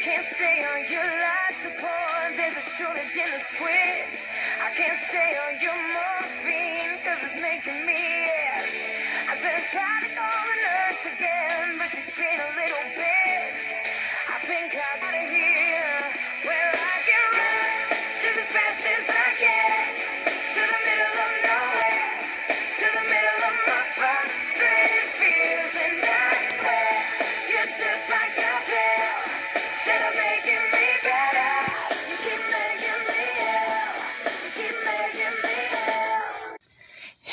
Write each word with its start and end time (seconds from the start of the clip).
can't 0.00 0.24
stay 0.24 0.64
on 0.64 0.80
your 0.90 1.04
life 1.04 1.60
support. 1.60 2.32
There's 2.34 2.56
a 2.56 2.66
shortage 2.72 3.12
in 3.20 3.28
the 3.36 3.42
switch. 3.52 4.24
I 4.56 4.72
can't 4.72 4.96
stay 4.96 5.36
on 5.44 5.60
your 5.60 5.76
morphine 5.76 6.96
because 6.96 7.20
it's 7.20 7.36
making 7.36 7.84
me 7.84 8.00
itch. 8.24 8.96
I 9.28 9.36
said 9.36 9.60
I 9.60 9.62
tried 9.68 10.02
to 10.08 10.10
call 10.16 10.40
the 10.48 10.56
nurse 10.56 11.04
again, 11.04 11.29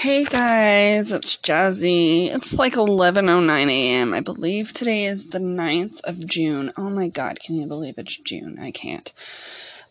Hey 0.07 0.23
guys, 0.23 1.11
it's 1.11 1.35
Jazzy. 1.35 2.33
It's 2.33 2.53
like 2.53 2.75
11:09 2.75 3.69
a.m. 3.69 4.13
I 4.13 4.21
believe 4.21 4.71
today 4.71 5.03
is 5.03 5.31
the 5.31 5.37
9th 5.37 5.99
of 6.05 6.25
June. 6.25 6.71
Oh 6.77 6.89
my 6.89 7.09
god, 7.09 7.41
can 7.41 7.57
you 7.57 7.67
believe 7.67 7.95
it's 7.97 8.15
June? 8.15 8.57
I 8.57 8.71
can't. 8.71 9.11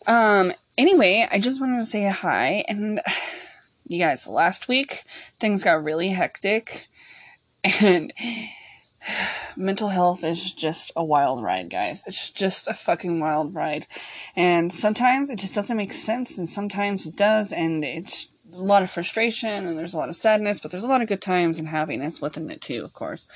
Um 0.07 0.53
anyway, 0.75 1.27
I 1.31 1.37
just 1.37 1.61
wanted 1.61 1.77
to 1.77 1.85
say 1.85 2.09
hi 2.09 2.65
and 2.67 2.99
you 3.87 3.99
guys, 3.99 4.25
last 4.25 4.67
week 4.67 5.03
things 5.39 5.63
got 5.63 5.83
really 5.83 6.09
hectic 6.09 6.87
and 7.79 8.11
mental 9.55 9.89
health 9.89 10.23
is 10.23 10.51
just 10.51 10.91
a 10.95 11.03
wild 11.03 11.43
ride, 11.43 11.69
guys. 11.69 12.03
It's 12.07 12.31
just 12.31 12.67
a 12.67 12.73
fucking 12.73 13.19
wild 13.19 13.53
ride. 13.53 13.85
And 14.35 14.73
sometimes 14.73 15.29
it 15.29 15.37
just 15.37 15.53
doesn't 15.53 15.77
make 15.77 15.93
sense, 15.93 16.37
and 16.37 16.49
sometimes 16.49 17.05
it 17.05 17.15
does, 17.15 17.51
and 17.51 17.83
it's 17.83 18.27
a 18.53 18.61
lot 18.61 18.83
of 18.83 18.91
frustration, 18.91 19.67
and 19.67 19.77
there's 19.77 19.93
a 19.93 19.97
lot 19.97 20.09
of 20.09 20.15
sadness, 20.15 20.59
but 20.59 20.71
there's 20.71 20.83
a 20.83 20.87
lot 20.87 21.01
of 21.01 21.07
good 21.07 21.21
times 21.21 21.59
and 21.59 21.67
happiness 21.67 22.21
within 22.21 22.49
it 22.49 22.61
too, 22.61 22.83
of 22.83 22.93
course. 22.93 23.27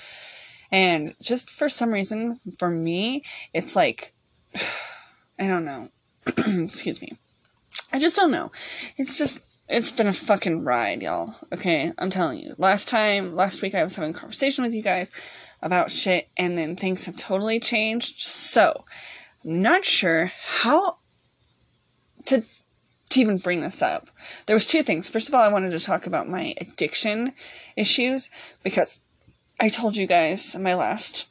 And 0.72 1.16
just 1.22 1.50
for 1.50 1.68
some 1.68 1.92
reason, 1.92 2.40
for 2.58 2.70
me, 2.70 3.24
it's 3.54 3.76
like, 3.76 4.14
I 5.40 5.48
don't 5.48 5.66
know. 5.66 5.90
Excuse 6.28 7.02
me. 7.02 7.18
I 7.92 8.00
just 8.00 8.16
don't 8.16 8.32
know. 8.32 8.52
It's 8.98 9.18
just 9.18 9.42
it's 9.72 9.92
been 9.92 10.08
a 10.08 10.14
fucking 10.14 10.64
ride, 10.64 11.02
y'all. 11.02 11.36
Okay, 11.54 11.94
I'm 11.98 12.10
telling 12.10 12.40
you. 12.40 12.56
Last 12.58 12.90
time, 12.90 13.34
last 13.34 13.62
week, 13.62 13.74
I 13.74 13.84
was 13.84 13.96
having 13.96 14.12
a 14.12 14.18
conversation 14.18 14.66
with 14.66 14.74
you 14.74 14.84
guys 14.84 15.12
about 15.62 15.92
shit, 15.92 16.28
and 16.36 16.58
then 16.58 16.76
things 16.76 17.06
have 17.06 17.16
totally 17.16 17.60
changed. 17.60 18.20
So, 18.20 18.84
I'm 19.46 19.62
not 19.62 19.86
sure 19.86 20.34
how 20.44 20.98
to 22.26 22.44
to 23.12 23.22
even 23.22 23.38
bring 23.38 23.62
this 23.62 23.82
up. 23.82 24.10
There 24.46 24.56
was 24.56 24.68
two 24.68 24.84
things. 24.84 25.10
First 25.10 25.28
of 25.28 25.36
all, 25.36 25.42
I 25.42 25.50
wanted 25.50 25.72
to 25.72 25.80
talk 25.80 26.08
about 26.08 26.30
my 26.30 26.54
addiction 26.58 27.34
issues 27.76 28.30
because 28.64 29.00
I 29.60 29.70
told 29.70 29.96
you 29.96 30.08
guys 30.08 30.56
in 30.56 30.64
my 30.64 30.74
last 30.74 31.28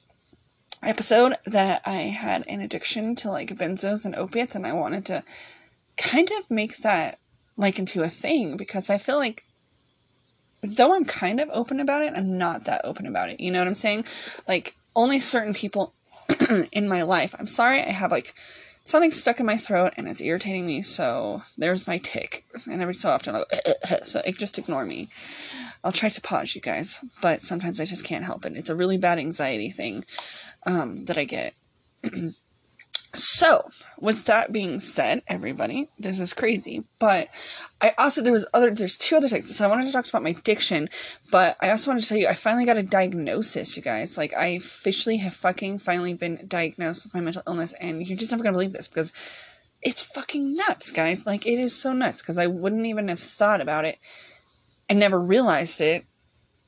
episode 0.83 1.35
that 1.45 1.83
I 1.85 2.03
had 2.03 2.47
an 2.47 2.61
addiction 2.61 3.15
to 3.17 3.31
like 3.31 3.57
benzos 3.57 4.05
and 4.05 4.15
opiates, 4.15 4.55
and 4.55 4.67
I 4.67 4.73
wanted 4.73 5.05
to 5.07 5.25
kind 5.97 6.31
of 6.39 6.51
make 6.51 6.79
that 6.79 7.19
like 7.57 7.79
into 7.79 8.03
a 8.03 8.09
thing 8.09 8.57
because 8.57 8.89
I 8.89 8.99
feel 8.99 9.19
like 9.19 9.45
though 10.63 10.95
I'm 10.95 11.05
kind 11.05 11.41
of 11.41 11.49
open 11.53 11.81
about 11.81 12.03
it, 12.03 12.15
I'm 12.15 12.39
not 12.39 12.65
that 12.65 12.83
open 12.85 13.07
about 13.07 13.31
it. 13.31 13.41
You 13.41 13.51
know 13.51 13.59
what 13.59 13.69
I'm 13.69 13.75
saying? 13.75 14.05
Like 14.47 14.77
only 14.95 15.19
certain 15.19 15.55
people 15.55 15.95
in 16.73 16.89
my 16.89 17.03
life. 17.03 17.35
I'm 17.39 17.47
sorry, 17.47 17.83
I 17.83 17.91
have 17.91 18.11
like 18.11 18.35
something 18.83 19.11
stuck 19.11 19.41
in 19.41 19.47
my 19.47 19.57
throat 19.57 19.95
and 19.97 20.09
it's 20.09 20.21
irritating 20.21 20.67
me, 20.67 20.83
so 20.83 21.43
there's 21.57 21.87
my 21.87 21.99
tic. 21.99 22.45
And 22.71 22.83
every 22.83 22.95
so 22.95 23.11
often 23.11 23.35
I'll 23.35 23.47
so 24.05 24.21
it, 24.25 24.39
just 24.39 24.59
ignore 24.59 24.85
me. 24.85 25.09
I'll 25.83 25.93
try 25.93 26.09
to 26.09 26.21
pause 26.21 26.55
you 26.55 26.61
guys, 26.61 27.01
but 27.23 27.43
sometimes 27.43 27.81
I 27.81 27.85
just 27.85 28.05
can't 28.05 28.25
help 28.25 28.45
it. 28.45 28.57
It's 28.57 28.71
a 28.71 28.77
really 28.77 28.99
bad 28.99 29.19
anxiety 29.19 29.71
thing 29.71 30.05
um, 30.67 31.05
that 31.07 31.19
I 31.19 31.25
get. 31.25 31.55
So, 33.13 33.69
with 33.99 34.27
that 34.27 34.53
being 34.53 34.79
said, 34.79 35.23
everybody, 35.27 35.89
this 35.99 36.21
is 36.21 36.33
crazy. 36.33 36.85
But 37.01 37.29
I 37.81 37.93
also 37.99 38.23
there 38.23 38.33
was 38.33 38.47
other 38.55 38.71
there's 38.71 38.97
two 38.97 39.17
other 39.17 39.29
things. 39.29 39.55
So 39.57 39.65
I 39.65 39.69
wanted 39.69 39.87
to 39.87 39.93
talk 39.93 40.09
about 40.09 40.23
my 40.23 40.31
addiction, 40.31 40.89
but 41.31 41.57
I 41.61 41.71
also 41.71 41.91
wanted 41.91 42.03
to 42.03 42.09
tell 42.09 42.19
you 42.19 42.29
I 42.29 42.35
finally 42.35 42.67
got 42.67 42.79
a 42.79 42.85
diagnosis, 42.85 43.77
you 43.77 43.83
guys. 43.83 44.17
Like 44.17 44.33
I 44.35 44.47
officially 44.49 45.17
have 45.19 45.35
fucking 45.35 45.81
finally 45.81 46.15
been 46.15 46.45
diagnosed 46.47 47.05
with 47.05 47.15
my 47.15 47.21
mental 47.21 47.43
illness, 47.49 47.75
and 47.81 48.07
you're 48.07 48.19
just 48.19 48.31
never 48.31 48.45
gonna 48.45 48.53
believe 48.53 48.73
this 48.73 48.87
because 48.87 49.13
it's 49.83 50.03
fucking 50.03 50.55
nuts, 50.55 50.93
guys. 50.93 51.27
Like 51.27 51.47
it 51.47 51.59
is 51.59 51.75
so 51.75 51.93
nuts 51.93 52.21
because 52.23 52.39
I 52.39 52.47
wouldn't 52.47 52.87
even 52.87 53.09
have 53.09 53.21
thought 53.21 53.61
about 53.61 53.85
it 53.85 53.99
and 54.89 55.01
never 55.01 55.19
realized 55.19 55.81
it 55.81 56.05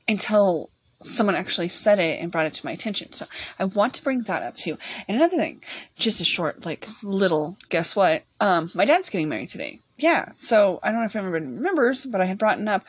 until 0.09 0.71
someone 1.03 1.35
actually 1.35 1.67
said 1.67 1.99
it 1.99 2.19
and 2.19 2.31
brought 2.31 2.45
it 2.45 2.53
to 2.55 2.65
my 2.65 2.71
attention. 2.71 3.13
So 3.13 3.25
I 3.59 3.65
want 3.65 3.93
to 3.95 4.03
bring 4.03 4.23
that 4.23 4.43
up 4.43 4.55
too. 4.55 4.77
And 5.07 5.17
another 5.17 5.37
thing, 5.37 5.61
just 5.95 6.21
a 6.21 6.25
short, 6.25 6.65
like 6.65 6.87
little 7.01 7.57
guess 7.69 7.95
what? 7.95 8.23
Um, 8.39 8.71
my 8.73 8.85
dad's 8.85 9.09
getting 9.09 9.29
married 9.29 9.49
today. 9.49 9.79
Yeah. 9.97 10.31
So 10.31 10.79
I 10.81 10.91
don't 10.91 11.01
know 11.01 11.05
if 11.05 11.15
everybody 11.15 11.45
remembers, 11.45 12.05
but 12.05 12.21
I 12.21 12.25
had 12.25 12.37
brought 12.37 12.65
up 12.67 12.85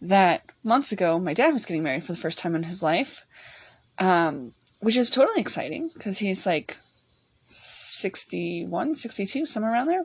that 0.00 0.44
months 0.62 0.92
ago 0.92 1.18
my 1.18 1.34
dad 1.34 1.52
was 1.52 1.64
getting 1.64 1.82
married 1.82 2.04
for 2.04 2.12
the 2.12 2.18
first 2.18 2.38
time 2.38 2.54
in 2.54 2.64
his 2.64 2.82
life. 2.82 3.24
Um, 3.98 4.54
which 4.80 4.96
is 4.96 5.08
totally 5.08 5.40
exciting 5.40 5.90
because 5.94 6.18
he's 6.18 6.44
like 6.44 6.76
61, 7.40 8.94
62, 8.94 9.46
somewhere 9.46 9.72
around 9.72 9.86
there. 9.86 10.04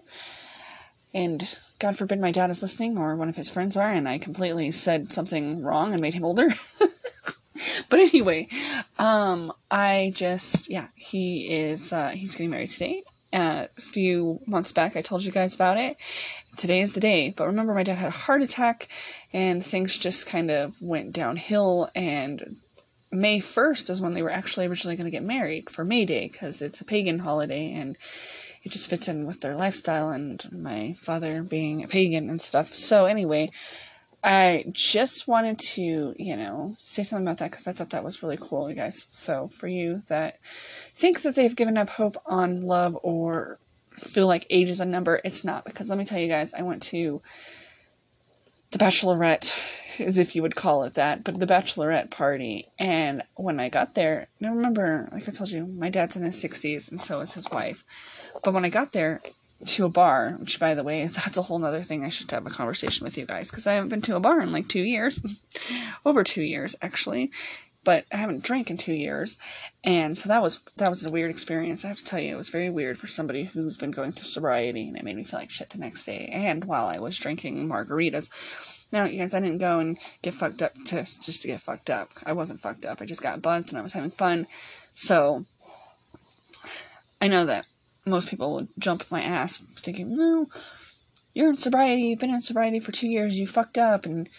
And 1.13 1.57
God 1.79 1.97
forbid 1.97 2.19
my 2.19 2.31
dad 2.31 2.49
is 2.49 2.61
listening 2.61 2.97
or 2.97 3.15
one 3.15 3.29
of 3.29 3.35
his 3.35 3.49
friends 3.49 3.75
are, 3.75 3.91
and 3.91 4.07
I 4.07 4.17
completely 4.19 4.71
said 4.71 5.11
something 5.11 5.63
wrong 5.63 5.91
and 5.91 6.01
made 6.01 6.13
him 6.13 6.23
older. 6.23 6.53
but 7.89 7.99
anyway, 7.99 8.47
um, 8.97 9.51
I 9.71 10.11
just 10.15 10.69
yeah, 10.69 10.87
he 10.95 11.51
is 11.51 11.91
uh, 11.91 12.09
he's 12.09 12.33
getting 12.33 12.51
married 12.51 12.69
today. 12.69 13.03
Uh, 13.31 13.67
a 13.77 13.81
few 13.81 14.39
months 14.47 14.71
back, 14.71 14.95
I 14.95 15.01
told 15.01 15.23
you 15.23 15.31
guys 15.31 15.53
about 15.53 15.77
it. 15.77 15.97
Today 16.57 16.81
is 16.81 16.93
the 16.93 16.99
day. 16.99 17.33
But 17.35 17.45
remember, 17.45 17.73
my 17.73 17.83
dad 17.83 17.97
had 17.99 18.07
a 18.07 18.11
heart 18.11 18.41
attack, 18.41 18.87
and 19.33 19.63
things 19.63 19.97
just 19.97 20.25
kind 20.25 20.49
of 20.49 20.81
went 20.81 21.13
downhill. 21.13 21.89
And 21.95 22.57
May 23.11 23.39
first 23.39 23.89
is 23.89 24.01
when 24.01 24.13
they 24.13 24.21
were 24.21 24.31
actually 24.31 24.67
originally 24.67 24.95
going 24.95 25.05
to 25.05 25.11
get 25.11 25.23
married 25.23 25.69
for 25.69 25.83
May 25.83 26.05
Day 26.05 26.27
because 26.31 26.61
it's 26.61 26.81
a 26.81 26.85
pagan 26.85 27.19
holiday 27.19 27.73
and 27.73 27.97
it 28.63 28.71
just 28.71 28.89
fits 28.89 29.07
in 29.07 29.25
with 29.25 29.41
their 29.41 29.55
lifestyle 29.55 30.09
and 30.09 30.47
my 30.51 30.93
father 30.93 31.41
being 31.41 31.83
a 31.83 31.87
pagan 31.87 32.29
and 32.29 32.41
stuff. 32.41 32.73
So 32.73 33.05
anyway, 33.05 33.49
I 34.23 34.65
just 34.71 35.27
wanted 35.27 35.59
to, 35.59 36.13
you 36.17 36.35
know, 36.35 36.75
say 36.77 37.03
something 37.03 37.25
about 37.25 37.37
that 37.37 37.51
because 37.51 37.67
I 37.67 37.71
thought 37.71 37.91
that 37.91 38.03
was 38.03 38.21
really 38.21 38.37
cool, 38.39 38.69
you 38.69 38.75
guys. 38.75 39.05
So, 39.09 39.47
for 39.47 39.67
you 39.67 40.01
that 40.09 40.39
think 40.93 41.21
that 41.21 41.35
they've 41.35 41.55
given 41.55 41.77
up 41.77 41.91
hope 41.91 42.17
on 42.25 42.61
love 42.61 42.97
or 43.01 43.59
feel 43.91 44.27
like 44.27 44.45
age 44.49 44.69
is 44.69 44.81
a 44.81 44.85
number, 44.85 45.21
it's 45.23 45.45
not. 45.45 45.63
Because 45.63 45.89
let 45.89 45.97
me 45.97 46.05
tell 46.05 46.19
you 46.19 46.27
guys, 46.27 46.53
I 46.53 46.63
went 46.63 46.83
to 46.83 47.21
the 48.71 48.77
bachelorette, 48.77 49.53
as 49.99 50.19
if 50.19 50.35
you 50.35 50.41
would 50.41 50.55
call 50.55 50.83
it 50.83 50.93
that, 50.93 51.23
but 51.23 51.39
the 51.39 51.47
bachelorette 51.47 52.11
party. 52.11 52.67
And 52.77 53.23
when 53.35 53.59
I 53.59 53.69
got 53.69 53.95
there, 53.95 54.27
now 54.39 54.53
remember, 54.53 55.09
like 55.11 55.27
I 55.27 55.31
told 55.31 55.49
you, 55.49 55.65
my 55.65 55.89
dad's 55.89 56.15
in 56.15 56.23
his 56.23 56.41
60s 56.41 56.91
and 56.91 57.01
so 57.01 57.19
is 57.21 57.33
his 57.33 57.49
wife. 57.49 57.83
But 58.43 58.53
when 58.53 58.65
I 58.65 58.69
got 58.69 58.91
there, 58.91 59.21
to 59.65 59.85
a 59.85 59.89
bar, 59.89 60.35
which 60.39 60.59
by 60.59 60.73
the 60.73 60.83
way, 60.83 61.05
that's 61.07 61.37
a 61.37 61.43
whole 61.43 61.59
nother 61.59 61.83
thing 61.83 62.03
I 62.03 62.09
should 62.09 62.31
have 62.31 62.45
a 62.45 62.49
conversation 62.49 63.03
with 63.03 63.17
you 63.17 63.25
guys 63.25 63.49
because 63.49 63.67
I 63.67 63.73
haven't 63.73 63.89
been 63.89 64.01
to 64.03 64.15
a 64.15 64.19
bar 64.19 64.41
in 64.41 64.51
like 64.51 64.67
two 64.67 64.83
years, 64.83 65.21
over 66.05 66.23
two 66.23 66.43
years 66.43 66.75
actually, 66.81 67.31
but 67.83 68.05
I 68.11 68.17
haven't 68.17 68.43
drank 68.43 68.69
in 68.69 68.77
two 68.77 68.93
years, 68.93 69.37
and 69.83 70.17
so 70.17 70.27
that 70.29 70.41
was 70.41 70.59
that 70.77 70.89
was 70.89 71.05
a 71.05 71.11
weird 71.11 71.31
experience. 71.31 71.83
I 71.83 71.89
have 71.89 71.97
to 71.97 72.05
tell 72.05 72.19
you, 72.19 72.33
it 72.33 72.37
was 72.37 72.49
very 72.49 72.69
weird 72.69 72.97
for 72.97 73.07
somebody 73.07 73.45
who's 73.45 73.77
been 73.77 73.91
going 73.91 74.11
through 74.11 74.27
sobriety, 74.27 74.87
and 74.87 74.97
it 74.97 75.03
made 75.03 75.15
me 75.15 75.23
feel 75.23 75.39
like 75.39 75.49
shit 75.49 75.69
the 75.69 75.77
next 75.77 76.05
day. 76.05 76.29
And 76.31 76.65
while 76.65 76.87
I 76.87 76.99
was 76.99 77.17
drinking 77.17 77.67
margaritas. 77.67 78.29
Now, 78.91 79.05
you 79.05 79.19
guys, 79.19 79.35
I 79.35 79.39
didn't 79.39 79.59
go 79.59 79.77
and 79.77 79.99
get 80.23 80.33
fucked 80.33 80.63
up 80.63 80.73
to 80.85 80.95
just 80.95 81.43
to 81.43 81.47
get 81.47 81.61
fucked 81.61 81.91
up. 81.91 82.09
I 82.25 82.33
wasn't 82.33 82.59
fucked 82.59 82.87
up. 82.87 83.01
I 83.01 83.05
just 83.05 83.21
got 83.21 83.39
buzzed 83.39 83.69
and 83.69 83.77
I 83.77 83.83
was 83.83 83.93
having 83.93 84.09
fun. 84.09 84.47
So 84.95 85.45
I 87.21 87.27
know 87.27 87.45
that 87.45 87.67
most 88.09 88.27
people 88.27 88.53
would 88.55 88.69
jump 88.77 89.05
my 89.09 89.21
ass 89.21 89.57
thinking, 89.57 90.15
no, 90.15 90.47
you're 91.33 91.49
in 91.49 91.55
sobriety, 91.55 92.03
you've 92.03 92.19
been 92.19 92.33
in 92.33 92.41
sobriety 92.41 92.79
for 92.79 92.91
two 92.91 93.07
years, 93.07 93.39
you 93.39 93.47
fucked 93.47 93.77
up. 93.77 94.05
And 94.05 94.29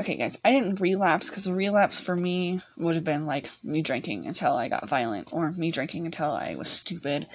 okay, 0.00 0.16
guys, 0.16 0.38
I 0.44 0.50
didn't 0.50 0.80
relapse 0.80 1.28
because 1.28 1.46
a 1.46 1.54
relapse 1.54 2.00
for 2.00 2.16
me 2.16 2.60
would 2.76 2.94
have 2.94 3.04
been 3.04 3.26
like 3.26 3.50
me 3.62 3.82
drinking 3.82 4.26
until 4.26 4.54
I 4.54 4.68
got 4.68 4.88
violent, 4.88 5.32
or 5.32 5.52
me 5.52 5.70
drinking 5.70 6.06
until 6.06 6.30
I 6.30 6.54
was 6.54 6.68
stupid, 6.68 7.26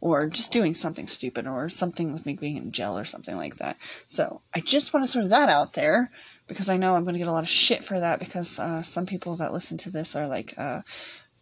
or 0.00 0.26
just 0.28 0.52
doing 0.52 0.74
something 0.74 1.06
stupid, 1.06 1.46
or 1.46 1.68
something 1.68 2.12
with 2.12 2.26
me 2.26 2.34
being 2.34 2.56
in 2.56 2.72
jail 2.72 2.96
or 2.96 3.04
something 3.04 3.36
like 3.36 3.56
that. 3.56 3.76
So 4.06 4.40
I 4.54 4.60
just 4.60 4.92
want 4.92 5.04
to 5.04 5.12
throw 5.12 5.26
that 5.26 5.48
out 5.48 5.72
there 5.74 6.10
because 6.46 6.68
I 6.68 6.76
know 6.76 6.94
I'm 6.94 7.04
going 7.04 7.14
to 7.14 7.18
get 7.18 7.28
a 7.28 7.32
lot 7.32 7.42
of 7.42 7.48
shit 7.48 7.84
for 7.84 7.98
that 8.00 8.18
because 8.18 8.58
uh, 8.58 8.82
some 8.82 9.06
people 9.06 9.34
that 9.36 9.52
listen 9.52 9.78
to 9.78 9.90
this 9.90 10.14
are 10.14 10.28
like, 10.28 10.54
uh, 10.58 10.82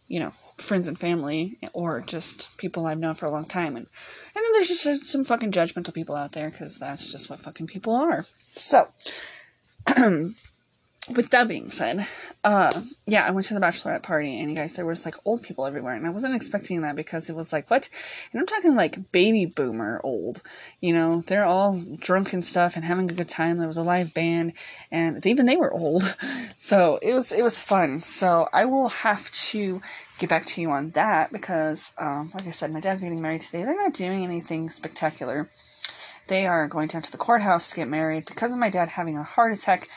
you 0.07 0.19
know, 0.19 0.33
friends 0.57 0.87
and 0.87 0.97
family 0.97 1.57
or 1.73 2.01
just 2.01 2.57
people 2.57 2.85
I've 2.85 2.99
known 2.99 3.15
for 3.15 3.25
a 3.25 3.31
long 3.31 3.45
time. 3.45 3.75
And, 3.75 3.87
and 4.35 4.43
then 4.43 4.53
there's 4.53 4.67
just 4.67 5.05
some 5.05 5.23
fucking 5.23 5.51
judgmental 5.51 5.93
people 5.93 6.15
out 6.15 6.33
there 6.33 6.49
because 6.49 6.77
that's 6.77 7.11
just 7.11 7.29
what 7.29 7.39
fucking 7.39 7.67
people 7.67 7.95
are. 7.95 8.25
So, 8.55 8.87
with 11.09 11.31
that 11.31 11.49
being 11.49 11.69
said, 11.69 12.07
uh, 12.45 12.81
yeah, 13.05 13.25
I 13.25 13.31
went 13.31 13.47
to 13.47 13.53
the 13.53 13.59
bachelorette 13.59 14.03
party, 14.03 14.39
and 14.39 14.49
you 14.49 14.55
guys, 14.55 14.73
there 14.73 14.85
was 14.85 15.03
like 15.03 15.15
old 15.25 15.43
people 15.43 15.65
everywhere, 15.65 15.95
and 15.95 16.07
I 16.07 16.09
wasn't 16.09 16.35
expecting 16.35 16.81
that 16.81 16.95
because 16.95 17.29
it 17.29 17.35
was 17.35 17.51
like 17.51 17.69
what, 17.69 17.89
and 18.31 18.39
I'm 18.39 18.47
talking 18.47 18.75
like 18.75 19.11
baby 19.11 19.45
boomer 19.45 19.99
old, 20.03 20.41
you 20.79 20.93
know, 20.93 21.21
they're 21.27 21.45
all 21.45 21.81
drunk 21.97 22.31
and 22.31 22.43
stuff 22.43 22.75
and 22.75 22.85
having 22.85 23.09
a 23.09 23.13
good 23.13 23.29
time. 23.29 23.57
There 23.57 23.67
was 23.67 23.77
a 23.77 23.83
live 23.83 24.13
band, 24.13 24.53
and 24.91 25.25
even 25.25 25.45
they 25.45 25.57
were 25.57 25.73
old, 25.73 26.15
so 26.55 26.99
it 27.01 27.13
was 27.13 27.31
it 27.33 27.43
was 27.43 27.59
fun. 27.59 27.99
So 27.99 28.47
I 28.53 28.65
will 28.65 28.89
have 28.89 29.29
to 29.31 29.81
get 30.23 30.29
back 30.29 30.45
to 30.45 30.61
you 30.61 30.71
on 30.71 30.91
that 30.91 31.33
because, 31.33 31.91
um, 31.97 32.31
like 32.33 32.47
I 32.47 32.51
said, 32.51 32.71
my 32.71 32.79
dad's 32.79 33.03
getting 33.03 33.21
married 33.21 33.41
today. 33.41 33.63
They're 33.63 33.75
not 33.75 33.93
doing 33.93 34.23
anything 34.23 34.69
spectacular. 34.69 35.49
They 36.27 36.47
are 36.47 36.65
going 36.69 36.87
down 36.87 37.01
to 37.01 37.11
the 37.11 37.17
courthouse 37.17 37.69
to 37.69 37.75
get 37.75 37.89
married 37.89 38.25
because 38.25 38.53
of 38.53 38.57
my 38.57 38.69
dad 38.69 38.87
having 38.87 39.17
a 39.17 39.23
heart 39.23 39.51
attack 39.51 39.89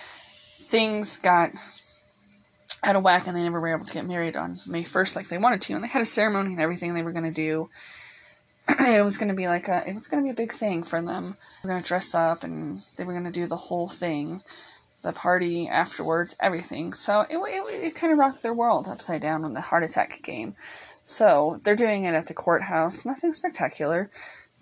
things 0.59 1.17
got 1.17 1.51
out 2.83 2.97
of 2.97 3.05
whack 3.05 3.29
and 3.29 3.37
they 3.37 3.43
never 3.43 3.61
were 3.61 3.73
able 3.73 3.85
to 3.85 3.95
get 3.95 4.05
married 4.05 4.37
on 4.37 4.57
May 4.67 4.83
1st 4.83 5.15
like 5.15 5.29
they 5.29 5.39
wanted 5.39 5.63
to. 5.63 5.75
And 5.75 5.85
they 5.85 5.89
had 5.89 6.03
a 6.03 6.07
ceremony 6.07 6.51
and 6.51 6.61
everything 6.61 6.95
they 6.95 7.05
were 7.05 7.13
going 7.13 7.25
to 7.25 7.31
do. 7.31 7.71
it 8.69 9.05
was 9.05 9.17
going 9.17 9.29
to 9.29 9.35
be 9.35 9.47
like 9.47 9.69
a, 9.69 9.89
it 9.89 9.95
was 9.95 10.09
going 10.09 10.25
to 10.25 10.27
be 10.27 10.33
a 10.33 10.35
big 10.35 10.51
thing 10.51 10.83
for 10.83 11.01
them. 11.01 11.37
They 11.63 11.69
were 11.69 11.75
going 11.75 11.83
to 11.83 11.87
dress 11.87 12.17
up 12.17 12.43
and 12.43 12.81
they 12.97 13.05
were 13.05 13.13
going 13.13 13.27
to 13.27 13.31
do 13.31 13.47
the 13.47 13.55
whole 13.55 13.87
thing. 13.87 14.43
The 15.07 15.13
party 15.13 15.69
afterwards, 15.69 16.35
everything. 16.41 16.93
So 16.93 17.21
it, 17.23 17.37
it, 17.37 17.85
it 17.87 17.95
kind 17.95 18.13
of 18.13 18.19
rocked 18.19 18.43
their 18.43 18.53
world 18.53 18.89
upside 18.89 19.23
down 19.23 19.43
when 19.43 19.55
the 19.55 19.61
heart 19.61 19.85
attack 19.85 20.21
came. 20.23 20.57
So 21.03 21.61
they're 21.63 21.77
doing 21.77 22.05
it 22.05 22.15
at 22.15 22.27
the 22.27 22.35
courthouse. 22.35 23.07
Nothing 23.07 23.33
spectacular. 23.33 24.11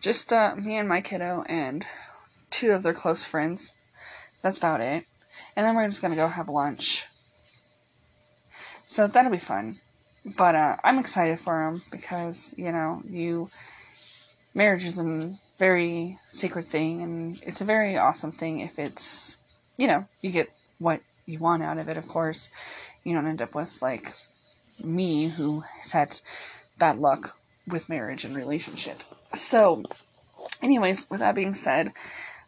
Just 0.00 0.32
uh, 0.32 0.54
me 0.56 0.76
and 0.76 0.88
my 0.88 1.00
kiddo 1.00 1.44
and 1.48 1.86
two 2.50 2.72
of 2.72 2.82
their 2.82 2.92
close 2.92 3.24
friends. 3.24 3.74
That's 4.42 4.58
about 4.58 4.82
it 4.82 5.06
and 5.56 5.64
then 5.64 5.74
we're 5.74 5.88
just 5.88 6.02
gonna 6.02 6.16
go 6.16 6.28
have 6.28 6.48
lunch. 6.48 7.06
So 8.84 9.06
that'll 9.06 9.30
be 9.30 9.38
fun. 9.38 9.76
But 10.24 10.54
uh, 10.54 10.76
I'm 10.82 10.98
excited 10.98 11.38
for 11.38 11.58
them 11.58 11.82
because 11.90 12.54
you 12.56 12.72
know 12.72 13.02
you 13.08 13.50
marriage 14.54 14.84
is 14.84 14.98
a 14.98 15.34
very 15.58 16.18
secret 16.28 16.64
thing, 16.64 17.02
and 17.02 17.38
it's 17.42 17.60
a 17.60 17.64
very 17.64 17.96
awesome 17.96 18.32
thing 18.32 18.60
if 18.60 18.78
it's 18.78 19.36
you 19.76 19.86
know 19.86 20.06
you 20.20 20.30
get 20.30 20.50
what 20.78 21.00
you 21.26 21.38
want 21.38 21.62
out 21.62 21.78
of 21.78 21.88
it. 21.88 21.96
Of 21.96 22.08
course, 22.08 22.50
you 23.02 23.14
don't 23.14 23.26
end 23.26 23.42
up 23.42 23.54
with 23.54 23.80
like 23.82 24.14
me 24.82 25.28
who 25.28 25.64
had 25.92 26.20
bad 26.78 26.98
luck 26.98 27.36
with 27.66 27.88
marriage 27.88 28.24
and 28.24 28.36
relationships. 28.36 29.14
So, 29.32 29.84
anyways, 30.62 31.08
with 31.10 31.20
that 31.20 31.34
being 31.34 31.54
said, 31.54 31.92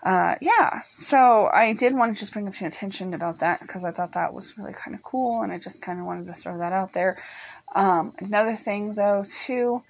uh, 0.02 0.37
yeah, 0.40 0.82
so 0.82 1.50
I 1.52 1.73
did 1.73 1.94
want 1.94 2.14
to 2.14 2.20
just 2.20 2.32
bring 2.32 2.46
up 2.46 2.55
to 2.55 2.61
your 2.61 2.69
attention 2.69 3.14
about 3.14 3.40
that 3.40 3.61
because 3.61 3.84
I 3.84 3.90
thought 3.90 4.12
that 4.12 4.34
was 4.34 4.56
really 4.58 4.72
kind 4.72 4.94
of 4.94 5.02
cool, 5.02 5.43
and 5.43 5.52
I 5.52 5.58
just 5.58 5.82
kind 5.82 5.99
of 5.99 6.06
wanted 6.06 6.26
to 6.26 6.34
throw 6.34 6.58
that 6.58 6.72
out 6.72 6.93
there. 6.93 7.20
Um, 7.75 8.14
another 8.19 8.55
thing, 8.55 8.94
though, 8.94 9.25
too. 9.29 9.82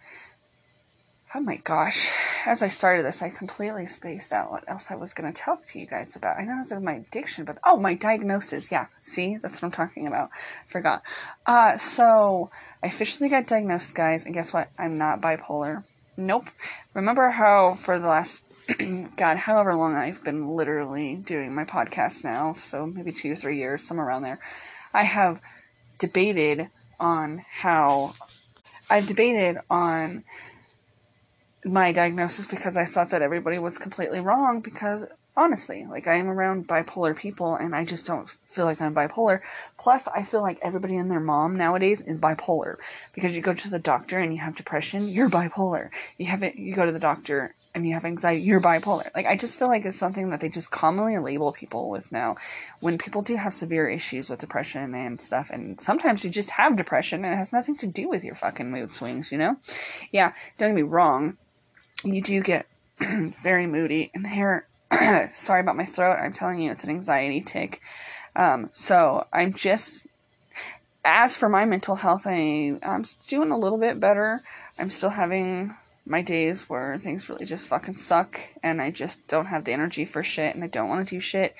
Oh 1.34 1.40
my 1.40 1.56
gosh! 1.56 2.12
As 2.46 2.62
I 2.62 2.68
started 2.68 3.04
this, 3.04 3.22
I 3.22 3.28
completely 3.28 3.86
spaced 3.86 4.32
out 4.32 4.52
what 4.52 4.62
else 4.68 4.92
I 4.92 4.94
was 4.94 5.12
going 5.12 5.32
to 5.32 5.36
tell 5.36 5.56
to 5.56 5.78
you 5.80 5.84
guys 5.84 6.14
about. 6.14 6.38
I 6.38 6.44
know 6.44 6.52
it 6.52 6.58
was 6.58 6.80
my 6.80 6.94
addiction, 6.94 7.44
but 7.44 7.58
oh, 7.64 7.76
my 7.76 7.94
diagnosis. 7.94 8.70
Yeah, 8.70 8.86
see, 9.00 9.36
that's 9.36 9.60
what 9.60 9.64
I'm 9.64 9.72
talking 9.72 10.06
about. 10.06 10.30
Forgot. 10.64 11.02
Uh, 11.44 11.76
so 11.76 12.52
I 12.84 12.86
officially 12.86 13.28
got 13.28 13.48
diagnosed, 13.48 13.96
guys, 13.96 14.24
and 14.24 14.32
guess 14.32 14.52
what? 14.52 14.70
I'm 14.78 14.96
not 14.96 15.20
bipolar. 15.20 15.82
Nope. 16.16 16.46
Remember 16.94 17.30
how 17.30 17.74
for 17.74 17.98
the 17.98 18.06
last 18.06 18.42
God, 19.16 19.38
however 19.38 19.74
long 19.74 19.96
I've 19.96 20.22
been 20.22 20.54
literally 20.54 21.16
doing 21.16 21.52
my 21.52 21.64
podcast 21.64 22.22
now, 22.22 22.52
so 22.52 22.86
maybe 22.86 23.10
two 23.10 23.32
or 23.32 23.36
three 23.36 23.58
years, 23.58 23.82
somewhere 23.82 24.06
around 24.06 24.22
there, 24.22 24.38
I 24.94 25.02
have 25.02 25.40
debated 25.98 26.68
on 27.00 27.44
how 27.50 28.14
I've 28.88 29.08
debated 29.08 29.58
on 29.68 30.22
my 31.66 31.92
diagnosis 31.92 32.46
because 32.46 32.76
I 32.76 32.84
thought 32.84 33.10
that 33.10 33.22
everybody 33.22 33.58
was 33.58 33.78
completely 33.78 34.20
wrong 34.20 34.60
because 34.60 35.04
honestly, 35.36 35.86
like 35.88 36.06
I 36.06 36.14
am 36.14 36.28
around 36.28 36.66
bipolar 36.66 37.16
people 37.16 37.54
and 37.56 37.74
I 37.74 37.84
just 37.84 38.06
don't 38.06 38.28
feel 38.28 38.64
like 38.64 38.80
I'm 38.80 38.94
bipolar. 38.94 39.40
Plus, 39.78 40.08
I 40.08 40.22
feel 40.22 40.42
like 40.42 40.58
everybody 40.62 40.96
and 40.96 41.10
their 41.10 41.20
mom 41.20 41.56
nowadays 41.56 42.00
is 42.00 42.18
bipolar 42.18 42.76
because 43.14 43.34
you 43.34 43.42
go 43.42 43.52
to 43.52 43.68
the 43.68 43.78
doctor 43.78 44.18
and 44.18 44.32
you 44.32 44.40
have 44.40 44.56
depression, 44.56 45.08
you're 45.08 45.28
bipolar. 45.28 45.90
You 46.18 46.26
have 46.26 46.42
it, 46.42 46.56
you 46.56 46.74
go 46.74 46.86
to 46.86 46.92
the 46.92 46.98
doctor 46.98 47.54
and 47.74 47.86
you 47.86 47.92
have 47.92 48.06
anxiety, 48.06 48.40
you're 48.40 48.60
bipolar. 48.60 49.14
Like, 49.14 49.26
I 49.26 49.36
just 49.36 49.58
feel 49.58 49.68
like 49.68 49.84
it's 49.84 49.98
something 49.98 50.30
that 50.30 50.40
they 50.40 50.48
just 50.48 50.70
commonly 50.70 51.18
label 51.18 51.52
people 51.52 51.90
with 51.90 52.10
now. 52.10 52.36
When 52.80 52.96
people 52.96 53.20
do 53.20 53.36
have 53.36 53.52
severe 53.52 53.86
issues 53.86 54.30
with 54.30 54.40
depression 54.40 54.94
and 54.94 55.20
stuff, 55.20 55.50
and 55.50 55.78
sometimes 55.78 56.24
you 56.24 56.30
just 56.30 56.50
have 56.50 56.78
depression 56.78 57.22
and 57.22 57.34
it 57.34 57.36
has 57.36 57.52
nothing 57.52 57.76
to 57.76 57.86
do 57.86 58.08
with 58.08 58.24
your 58.24 58.34
fucking 58.34 58.70
mood 58.70 58.92
swings, 58.92 59.30
you 59.30 59.36
know? 59.36 59.56
Yeah, 60.10 60.32
don't 60.56 60.70
get 60.70 60.76
me 60.76 60.82
wrong. 60.82 61.36
You 62.04 62.22
do 62.22 62.40
get 62.40 62.66
very 62.98 63.66
moody 63.66 64.10
and 64.14 64.26
hair. 64.26 64.66
sorry 65.30 65.60
about 65.60 65.76
my 65.76 65.84
throat. 65.84 66.18
I'm 66.20 66.32
telling 66.32 66.60
you, 66.60 66.70
it's 66.70 66.84
an 66.84 66.90
anxiety 66.90 67.40
tic. 67.40 67.80
Um, 68.34 68.68
so 68.72 69.26
I'm 69.32 69.54
just, 69.54 70.06
as 71.04 71.36
for 71.36 71.48
my 71.48 71.64
mental 71.64 71.96
health, 71.96 72.22
I, 72.26 72.78
I'm 72.82 73.04
doing 73.26 73.50
a 73.50 73.58
little 73.58 73.78
bit 73.78 73.98
better. 73.98 74.42
I'm 74.78 74.90
still 74.90 75.10
having 75.10 75.74
my 76.04 76.22
days 76.22 76.68
where 76.68 76.96
things 76.98 77.28
really 77.28 77.44
just 77.44 77.66
fucking 77.66 77.94
suck 77.94 78.38
and 78.62 78.80
I 78.80 78.90
just 78.90 79.26
don't 79.26 79.46
have 79.46 79.64
the 79.64 79.72
energy 79.72 80.04
for 80.04 80.22
shit 80.22 80.54
and 80.54 80.62
I 80.62 80.68
don't 80.68 80.88
want 80.88 81.06
to 81.06 81.14
do 81.14 81.20
shit. 81.20 81.56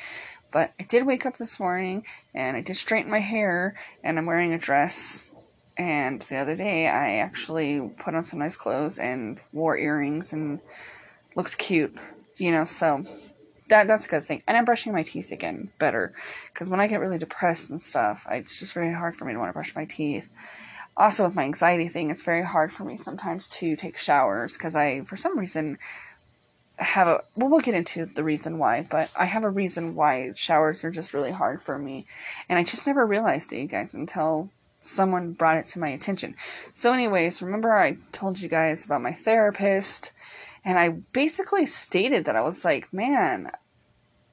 But 0.53 0.73
I 0.79 0.85
did 0.85 1.05
wake 1.05 1.27
up 1.27 1.37
this 1.37 1.59
morning 1.59 2.07
and 2.33 2.57
I 2.57 2.61
did 2.61 2.77
straighten 2.77 3.11
my 3.11 3.19
hair 3.19 3.75
and 4.05 4.19
I'm 4.19 4.27
wearing 4.27 4.53
a 4.53 4.59
dress. 4.59 5.23
And 5.79 6.23
the 6.23 6.37
other 6.37 6.57
day 6.57 6.89
I 6.89 7.17
actually 7.17 7.81
put 7.99 8.15
on 8.15 8.25
some 8.25 8.39
nice 8.39 8.57
clothes 8.57 8.99
and 8.99 9.41
wore 9.53 9.77
earrings 9.77 10.33
and 10.33 10.61
looked 11.35 11.59
cute, 11.59 11.97
you 12.37 12.51
know, 12.51 12.65
so 12.65 13.03
that 13.69 13.87
that's 13.87 14.07
a 14.07 14.09
good 14.09 14.25
thing. 14.25 14.43
And 14.47 14.57
I'm 14.57 14.65
brushing 14.65 14.93
my 14.93 15.03
teeth 15.03 15.33
again 15.33 15.71
better 15.79 16.15
because 16.53 16.71
when 16.71 16.81
I 16.81 16.87
get 16.87 17.01
really 17.01 17.19
depressed 17.19 17.69
and 17.69 17.83
stuff, 17.83 18.27
I, 18.29 18.37
it's 18.37 18.59
just 18.59 18.73
very 18.73 18.93
hard 18.93 19.17
for 19.17 19.25
me 19.25 19.33
to 19.33 19.39
want 19.39 19.51
to 19.51 19.55
brush 19.55 19.75
my 19.75 19.85
teeth 19.85 20.31
also 20.97 21.25
with 21.25 21.37
my 21.37 21.45
anxiety 21.45 21.89
thing, 21.89 22.11
it's 22.11 22.23
very 22.23 22.43
hard 22.43 22.73
for 22.73 22.85
me 22.85 22.97
sometimes 22.97 23.47
to 23.49 23.77
take 23.77 23.99
showers 23.99 24.55
because 24.55 24.75
I, 24.75 25.03
for 25.03 25.17
some 25.17 25.39
reason, 25.39 25.79
have 26.77 27.09
a. 27.09 27.23
Well, 27.37 27.51
we'll 27.51 27.61
get 27.61 27.75
into 27.75 28.07
the 28.07 28.25
reason 28.25 28.59
why, 28.59 28.87
but 28.91 29.11
I 29.17 29.27
have 29.27 29.45
a 29.45 29.51
reason 29.51 29.95
why 29.95 30.33
showers 30.35 30.85
are 30.85 30.91
just 30.91 31.15
really 31.15 31.33
hard 31.33 31.63
for 31.63 31.79
me, 31.79 32.07
and 32.49 32.59
I 32.59 32.65
just 32.65 32.87
never 32.87 33.07
realized 33.07 33.53
it, 33.53 33.61
you 33.61 33.67
guys, 33.67 33.95
until 33.95 34.51
someone 34.87 35.33
brought 35.33 35.59
it 35.59 35.67
to 35.69 35.79
my 35.79 35.89
attention. 35.89 36.35
So, 36.73 36.93
anyways, 36.93 37.43
remember 37.43 37.75
I 37.77 37.97
told 38.13 38.41
you 38.41 38.49
guys 38.49 38.85
about 38.85 39.03
my 39.03 39.13
therapist, 39.13 40.13
and 40.65 40.79
I 40.79 40.91
basically 41.13 41.67
stated 41.67 42.25
that 42.25 42.37
I 42.37 42.41
was 42.41 42.65
like, 42.65 42.93
man, 42.93 43.51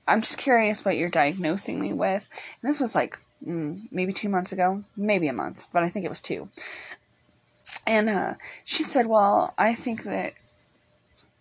I'm 0.07 0.21
just 0.21 0.37
curious 0.37 0.83
what 0.83 0.97
you're 0.97 1.09
diagnosing 1.09 1.79
me 1.79 1.93
with. 1.93 2.27
And 2.61 2.69
this 2.69 2.79
was 2.79 2.95
like 2.95 3.17
mm, 3.45 3.81
maybe 3.91 4.13
two 4.13 4.29
months 4.29 4.51
ago, 4.51 4.83
maybe 4.95 5.27
a 5.27 5.33
month, 5.33 5.67
but 5.71 5.83
I 5.83 5.89
think 5.89 6.05
it 6.05 6.09
was 6.09 6.21
two. 6.21 6.49
And 7.85 8.09
uh, 8.09 8.33
she 8.63 8.83
said, 8.83 9.07
Well, 9.07 9.53
I 9.57 9.73
think 9.73 10.03
that. 10.03 10.33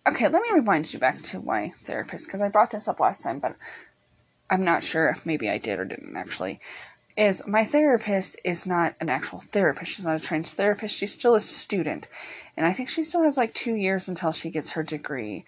Okay, 0.05 0.27
let 0.27 0.41
me 0.41 0.49
rewind 0.53 0.91
you 0.91 0.99
back 0.99 1.21
to 1.23 1.39
my 1.39 1.71
therapist 1.81 2.25
because 2.27 2.41
I 2.41 2.49
brought 2.49 2.71
this 2.71 2.89
up 2.89 2.99
last 2.99 3.23
time, 3.23 3.39
but 3.39 3.55
I'm 4.49 4.65
not 4.65 4.83
sure 4.83 5.07
if 5.07 5.25
maybe 5.25 5.49
I 5.49 5.57
did 5.57 5.79
or 5.79 5.85
didn't 5.85 6.17
actually. 6.17 6.59
Is 7.15 7.45
my 7.45 7.63
therapist 7.63 8.39
is 8.43 8.65
not 8.65 8.95
an 8.99 9.09
actual 9.09 9.43
therapist. 9.51 9.91
She's 9.91 10.05
not 10.05 10.15
a 10.15 10.19
trained 10.19 10.47
therapist. 10.47 10.95
She's 10.95 11.13
still 11.13 11.35
a 11.35 11.39
student. 11.39 12.07
And 12.57 12.65
I 12.65 12.73
think 12.73 12.89
she 12.89 13.03
still 13.03 13.23
has 13.23 13.37
like 13.37 13.53
two 13.53 13.75
years 13.75 14.07
until 14.07 14.31
she 14.31 14.49
gets 14.49 14.71
her 14.71 14.83
degree. 14.83 15.45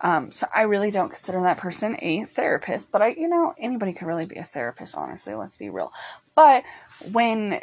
Um, 0.00 0.30
so 0.30 0.46
I 0.54 0.62
really 0.62 0.90
don't 0.90 1.10
consider 1.10 1.40
that 1.42 1.58
person 1.58 1.96
a 2.00 2.24
therapist, 2.24 2.90
but 2.90 3.00
I, 3.00 3.08
you 3.08 3.28
know, 3.28 3.54
anybody 3.58 3.92
could 3.92 4.06
really 4.06 4.26
be 4.26 4.36
a 4.36 4.44
therapist, 4.44 4.94
honestly, 4.94 5.34
let's 5.34 5.56
be 5.56 5.70
real. 5.70 5.92
But 6.34 6.64
when 7.12 7.60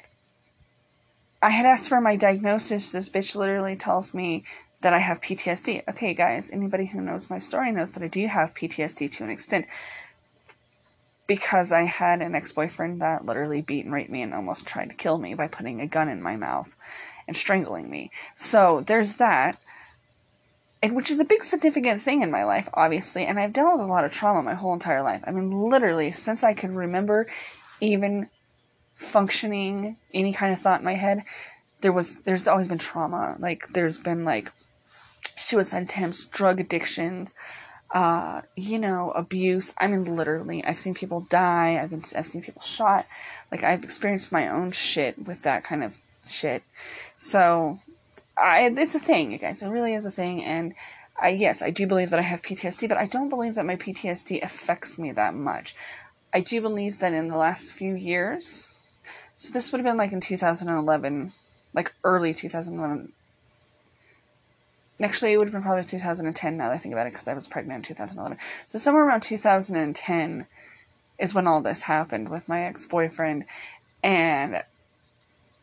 I 1.42 1.50
had 1.50 1.66
asked 1.66 1.90
for 1.90 2.00
my 2.00 2.16
diagnosis, 2.16 2.90
this 2.90 3.10
bitch 3.10 3.36
literally 3.36 3.76
tells 3.76 4.14
me 4.14 4.44
that 4.82 4.94
I 4.94 5.00
have 5.00 5.22
PTSD. 5.22 5.84
Okay, 5.90 6.14
guys, 6.14 6.50
anybody 6.52 6.86
who 6.88 7.02
knows 7.02 7.30
my 7.30 7.38
story 7.38 7.72
knows 7.72 7.92
that 7.92 8.04
I 8.04 8.08
do 8.08 8.28
have 8.28 8.54
PTSD 8.54 9.12
to 9.12 9.24
an 9.24 9.30
extent 9.30 9.68
because 11.32 11.72
I 11.72 11.84
had 11.84 12.22
an 12.22 12.36
ex 12.36 12.52
boyfriend 12.52 13.02
that 13.02 13.26
literally 13.26 13.62
beat 13.62 13.86
and 13.86 13.94
raped 13.94 14.10
me 14.10 14.22
and 14.22 14.34
almost 14.34 14.66
tried 14.66 14.90
to 14.90 14.96
kill 14.98 15.18
me 15.18 15.34
by 15.34 15.48
putting 15.48 15.80
a 15.80 15.88
gun 15.88 16.10
in 16.10 16.22
my 16.22 16.36
mouth 16.36 16.76
and 17.26 17.38
strangling 17.38 17.90
me. 17.90 18.12
So 18.36 18.84
there's 18.86 19.16
that 19.16 19.58
and 20.84 20.94
which 20.94 21.10
is 21.10 21.22
a 21.22 21.24
big 21.24 21.46
significant 21.46 22.02
thing 22.02 22.22
in 22.22 22.32
my 22.32 22.44
life, 22.44 22.68
obviously. 22.74 23.26
And 23.26 23.40
I've 23.40 23.54
dealt 23.54 23.80
with 23.80 23.88
a 23.88 23.90
lot 23.90 24.04
of 24.04 24.12
trauma 24.12 24.44
my 24.44 24.56
whole 24.56 24.74
entire 24.74 25.02
life. 25.02 25.24
I 25.26 25.32
mean, 25.32 25.70
literally, 25.70 26.12
since 26.12 26.44
I 26.44 26.54
could 26.54 26.72
remember 26.72 27.28
even 27.80 28.28
functioning 28.96 29.96
any 30.14 30.34
kind 30.34 30.52
of 30.52 30.60
thought 30.60 30.80
in 30.80 30.86
my 30.86 30.96
head, 30.96 31.24
there 31.80 31.94
was 31.94 32.18
there's 32.26 32.46
always 32.46 32.68
been 32.68 32.78
trauma. 32.78 33.38
Like 33.40 33.70
there's 33.70 34.00
been 34.00 34.26
like 34.26 34.52
suicide 35.38 35.84
attempts, 35.84 36.26
drug 36.26 36.60
addictions, 36.60 37.34
uh, 37.92 38.42
you 38.56 38.80
know, 38.80 39.12
abuse. 39.12 39.74
I 39.78 39.88
mean, 39.88 40.16
literally, 40.16 40.64
I've 40.64 40.80
seen 40.80 40.94
people 40.94 41.22
die. 41.30 41.80
I've 41.82 41.90
been, 41.90 42.04
I've 42.16 42.26
seen 42.26 42.42
people 42.42 42.62
shot. 42.62 43.06
Like 43.52 43.64
I've 43.64 43.84
experienced 43.84 44.32
my 44.32 44.48
own 44.48 44.72
shit 44.72 45.26
with 45.26 45.42
that 45.44 45.64
kind 45.64 45.84
of 45.84 45.98
shit. 46.26 46.64
So, 47.18 47.80
I 48.38 48.72
it's 48.76 48.96
a 48.96 49.00
thing, 49.00 49.32
you 49.32 49.38
guys. 49.38 49.62
It 49.62 49.68
really 49.68 49.94
is 49.94 50.06
a 50.06 50.12
thing, 50.12 50.44
and 50.44 50.74
I 51.20 51.30
yes, 51.30 51.62
I 51.62 51.70
do 51.70 51.86
believe 51.86 52.10
that 52.12 52.20
I 52.20 52.24
have 52.24 52.42
PTSD, 52.42 52.88
but 52.88 52.98
I 52.98 53.08
don't 53.08 53.30
believe 53.30 53.56
that 53.56 53.66
my 53.66 53.76
PTSD 53.76 54.42
affects 54.42 54.98
me 54.98 55.12
that 55.12 55.34
much. 55.34 55.76
I 56.34 56.40
do 56.40 56.62
believe 56.62 57.00
that 57.00 57.12
in 57.12 57.28
the 57.28 57.36
last 57.36 57.74
few 57.74 57.94
years, 57.94 58.80
so 59.36 59.52
this 59.52 59.72
would 59.72 59.80
have 59.80 59.86
been 59.86 59.98
like 59.98 60.14
in 60.14 60.22
2011, 60.22 61.34
like 61.74 61.94
early 62.06 62.34
2011. 62.34 63.12
Actually, 65.02 65.34
it 65.34 65.38
would 65.38 65.48
have 65.48 65.54
been 65.54 65.64
probably 65.64 65.84
2010 65.84 66.58
now 66.58 66.68
that 66.68 66.76
I 66.76 66.78
think 66.78 66.94
about 66.94 67.08
it 67.08 67.14
because 67.14 67.28
I 67.28 67.34
was 67.34 67.48
pregnant 67.48 67.90
in 67.90 67.96
2011. 67.96 68.38
So 68.66 68.78
somewhere 68.78 69.06
around 69.06 69.22
2010 69.22 70.46
is 71.18 71.34
when 71.34 71.48
all 71.48 71.62
this 71.62 71.84
happened 71.84 72.30
with 72.30 72.48
my 72.48 72.64
ex 72.64 72.86
boyfriend. 72.86 73.46
And 74.04 74.64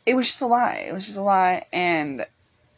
it 0.06 0.14
was 0.14 0.26
just 0.26 0.40
a 0.40 0.46
lie. 0.46 0.86
It 0.88 0.92
was 0.92 1.06
just 1.06 1.18
a 1.18 1.22
lie. 1.22 1.66
And 1.72 2.26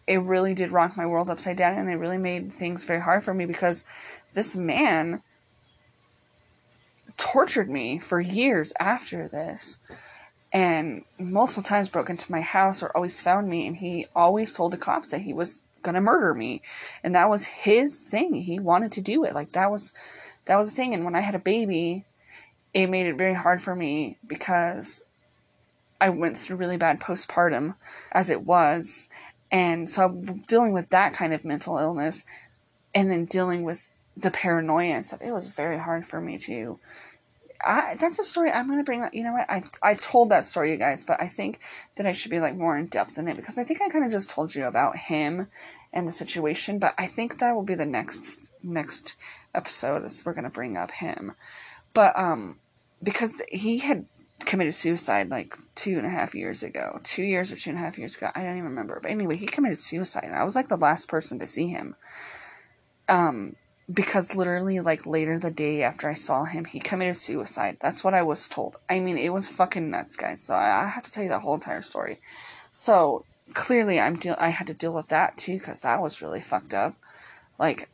it 0.06 0.20
really 0.20 0.54
did 0.54 0.72
rock 0.72 0.96
my 0.96 1.06
world 1.06 1.30
upside 1.30 1.56
down. 1.56 1.78
And 1.78 1.90
it 1.90 1.96
really 1.96 2.18
made 2.18 2.52
things 2.52 2.84
very 2.84 3.00
hard 3.00 3.22
for 3.22 3.32
me 3.32 3.46
because 3.46 3.84
this 4.34 4.56
man 4.56 5.22
tortured 7.16 7.68
me 7.68 7.98
for 7.98 8.20
years 8.20 8.72
after 8.80 9.28
this 9.28 9.78
and 10.52 11.04
multiple 11.18 11.62
times 11.62 11.88
broke 11.88 12.10
into 12.10 12.32
my 12.32 12.40
house 12.40 12.82
or 12.82 12.88
always 12.96 13.20
found 13.20 13.48
me 13.48 13.66
and 13.66 13.76
he 13.76 14.06
always 14.16 14.52
told 14.52 14.72
the 14.72 14.78
cops 14.78 15.10
that 15.10 15.20
he 15.20 15.32
was 15.32 15.60
gonna 15.82 16.00
murder 16.00 16.34
me. 16.34 16.62
And 17.02 17.14
that 17.14 17.30
was 17.30 17.46
his 17.46 17.98
thing. 17.98 18.34
He 18.34 18.58
wanted 18.58 18.92
to 18.92 19.00
do 19.00 19.24
it. 19.24 19.34
Like 19.34 19.52
that 19.52 19.70
was 19.70 19.92
that 20.46 20.56
was 20.56 20.70
the 20.70 20.76
thing. 20.76 20.94
And 20.94 21.04
when 21.04 21.14
i 21.14 21.20
had 21.20 21.34
a 21.34 21.40
baby 21.40 22.04
it 22.72 22.86
made 22.86 23.06
it 23.06 23.16
very 23.16 23.34
hard 23.34 23.60
for 23.60 23.74
me 23.74 24.16
because 24.24 25.02
i 26.00 26.08
went 26.08 26.38
through 26.38 26.56
really 26.56 26.76
bad 26.76 27.00
postpartum 27.00 27.74
as 28.12 28.30
it 28.30 28.42
was. 28.42 29.08
And 29.50 29.88
so 29.88 30.04
i'm 30.04 30.44
dealing 30.48 30.72
with 30.72 30.90
that 30.90 31.12
kind 31.12 31.32
of 31.32 31.44
mental 31.44 31.78
illness 31.78 32.24
and 32.94 33.10
then 33.10 33.24
dealing 33.24 33.62
with 33.62 33.96
the 34.16 34.30
paranoia 34.30 34.94
and 34.94 35.04
stuff. 35.04 35.22
It 35.22 35.32
was 35.32 35.48
very 35.48 35.78
hard 35.78 36.06
for 36.06 36.20
me 36.20 36.38
to 36.38 36.78
I, 37.64 37.96
that's 37.98 38.18
a 38.18 38.24
story 38.24 38.50
I'm 38.50 38.68
gonna 38.68 38.84
bring. 38.84 39.02
Up. 39.02 39.14
You 39.14 39.24
know 39.24 39.32
what? 39.32 39.50
I 39.50 39.62
I 39.82 39.94
told 39.94 40.30
that 40.30 40.44
story, 40.44 40.72
you 40.72 40.76
guys, 40.76 41.04
but 41.04 41.20
I 41.20 41.28
think 41.28 41.60
that 41.96 42.06
I 42.06 42.12
should 42.12 42.30
be 42.30 42.40
like 42.40 42.56
more 42.56 42.76
in 42.76 42.86
depth 42.86 43.18
in 43.18 43.28
it 43.28 43.36
because 43.36 43.58
I 43.58 43.64
think 43.64 43.82
I 43.82 43.88
kind 43.88 44.04
of 44.04 44.10
just 44.10 44.30
told 44.30 44.54
you 44.54 44.64
about 44.64 44.96
him 44.96 45.48
and 45.92 46.06
the 46.06 46.12
situation. 46.12 46.78
But 46.78 46.94
I 46.96 47.06
think 47.06 47.38
that 47.38 47.54
will 47.54 47.62
be 47.62 47.74
the 47.74 47.86
next 47.86 48.50
next 48.62 49.16
episode. 49.54 50.04
Is 50.04 50.24
we're 50.24 50.34
gonna 50.34 50.50
bring 50.50 50.76
up 50.76 50.90
him, 50.90 51.32
but 51.92 52.18
um, 52.18 52.58
because 53.02 53.42
he 53.48 53.78
had 53.78 54.06
committed 54.46 54.74
suicide 54.74 55.30
like 55.30 55.56
two 55.74 55.98
and 55.98 56.06
a 56.06 56.10
half 56.10 56.34
years 56.34 56.62
ago, 56.62 57.00
two 57.04 57.22
years 57.22 57.52
or 57.52 57.56
two 57.56 57.70
and 57.70 57.78
a 57.78 57.82
half 57.82 57.98
years 57.98 58.16
ago. 58.16 58.30
I 58.34 58.42
don't 58.42 58.56
even 58.56 58.64
remember. 58.64 58.98
But 59.02 59.10
anyway, 59.10 59.36
he 59.36 59.46
committed 59.46 59.78
suicide. 59.78 60.30
I 60.32 60.44
was 60.44 60.56
like 60.56 60.68
the 60.68 60.76
last 60.76 61.08
person 61.08 61.38
to 61.38 61.46
see 61.46 61.68
him. 61.68 61.94
Um, 63.08 63.56
because 63.92 64.34
literally 64.34 64.80
like 64.80 65.06
later 65.06 65.38
the 65.38 65.50
day 65.50 65.82
after 65.82 66.08
I 66.08 66.14
saw 66.14 66.44
him, 66.44 66.64
he 66.64 66.80
committed 66.80 67.16
suicide. 67.16 67.78
That's 67.80 68.04
what 68.04 68.14
I 68.14 68.22
was 68.22 68.48
told. 68.48 68.76
I 68.88 69.00
mean, 69.00 69.16
it 69.16 69.30
was 69.30 69.48
fucking 69.48 69.90
nuts, 69.90 70.16
guys. 70.16 70.42
So 70.42 70.54
I, 70.54 70.84
I 70.84 70.88
have 70.88 71.02
to 71.04 71.10
tell 71.10 71.22
you 71.22 71.28
that 71.30 71.40
whole 71.40 71.54
entire 71.54 71.82
story. 71.82 72.18
So 72.70 73.24
clearly, 73.54 73.98
I'm 73.98 74.16
deal. 74.16 74.36
I 74.38 74.50
had 74.50 74.66
to 74.68 74.74
deal 74.74 74.92
with 74.92 75.08
that 75.08 75.36
too 75.36 75.58
because 75.58 75.80
that 75.80 76.02
was 76.02 76.22
really 76.22 76.40
fucked 76.40 76.74
up. 76.74 76.94
Like, 77.58 77.88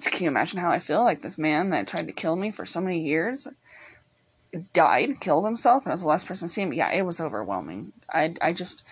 can 0.00 0.24
you 0.24 0.28
imagine 0.28 0.60
how 0.60 0.70
I 0.70 0.78
feel? 0.78 1.02
Like 1.02 1.22
this 1.22 1.38
man 1.38 1.70
that 1.70 1.86
tried 1.86 2.06
to 2.06 2.12
kill 2.12 2.36
me 2.36 2.50
for 2.50 2.64
so 2.64 2.80
many 2.80 3.00
years 3.00 3.48
died, 4.72 5.20
killed 5.20 5.44
himself, 5.44 5.84
and 5.84 5.92
I 5.92 5.94
was 5.94 6.02
the 6.02 6.08
last 6.08 6.26
person 6.26 6.48
to 6.48 6.54
see 6.54 6.62
him. 6.62 6.72
Yeah, 6.72 6.90
it 6.90 7.02
was 7.02 7.20
overwhelming. 7.20 7.92
I 8.10 8.34
I 8.40 8.52
just 8.52 8.82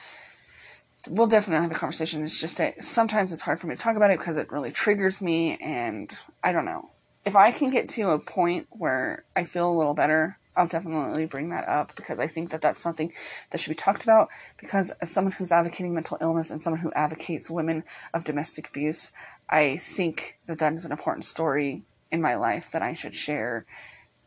we'll 1.09 1.27
definitely 1.27 1.63
have 1.63 1.71
a 1.71 1.79
conversation. 1.79 2.23
It's 2.23 2.41
just 2.41 2.59
that 2.59 2.83
sometimes 2.83 3.33
it's 3.33 3.43
hard 3.43 3.61
for 3.61 3.67
me 3.67 3.75
to 3.75 3.81
talk 3.81 3.97
about 3.97 4.11
it 4.11 4.19
because 4.19 4.37
it 4.37 4.51
really 4.51 4.71
triggers 4.71 5.21
me, 5.21 5.57
and 5.57 6.13
I 6.43 6.53
don't 6.53 6.65
know. 6.65 6.91
If 7.25 7.37
I 7.37 7.53
can 7.53 7.71
get 7.71 7.89
to 7.91 8.11
a 8.11 8.19
point 8.19 8.67
where 8.71 9.25
I 9.35 9.45
feel 9.45 9.71
a 9.71 9.77
little 9.77 9.95
better, 9.95 10.39
I'll 10.57 10.67
definitely 10.67 11.27
bring 11.27 11.51
that 11.51 11.69
up 11.69 11.97
because 11.97 12.21
I 12.21 12.27
think 12.27 12.51
that 12.51 12.61
that's 12.61 12.79
something 12.79 13.13
that 13.51 13.59
should 13.59 13.71
be 13.71 13.75
talked 13.75 14.05
about. 14.05 14.29
Because 14.59 14.91
as 15.01 15.11
someone 15.11 15.33
who's 15.33 15.51
advocating 15.51 15.95
mental 15.95 16.19
illness 16.21 16.51
and 16.51 16.63
someone 16.63 16.81
who 16.81 16.93
advocates 16.93 17.51
women 17.51 17.83
of 18.13 18.25
domestic 18.25 18.69
abuse, 18.69 19.11
I 19.49 19.79
think 19.79 20.39
that 20.47 20.59
that 20.59 20.75
is 20.75 20.85
an 20.85 20.93
important 20.93 21.25
story 21.25 21.83
in 22.13 22.21
my 22.21 22.37
life 22.37 22.71
that 22.73 22.83
I 22.83 22.93
should 22.93 23.15
share 23.15 23.67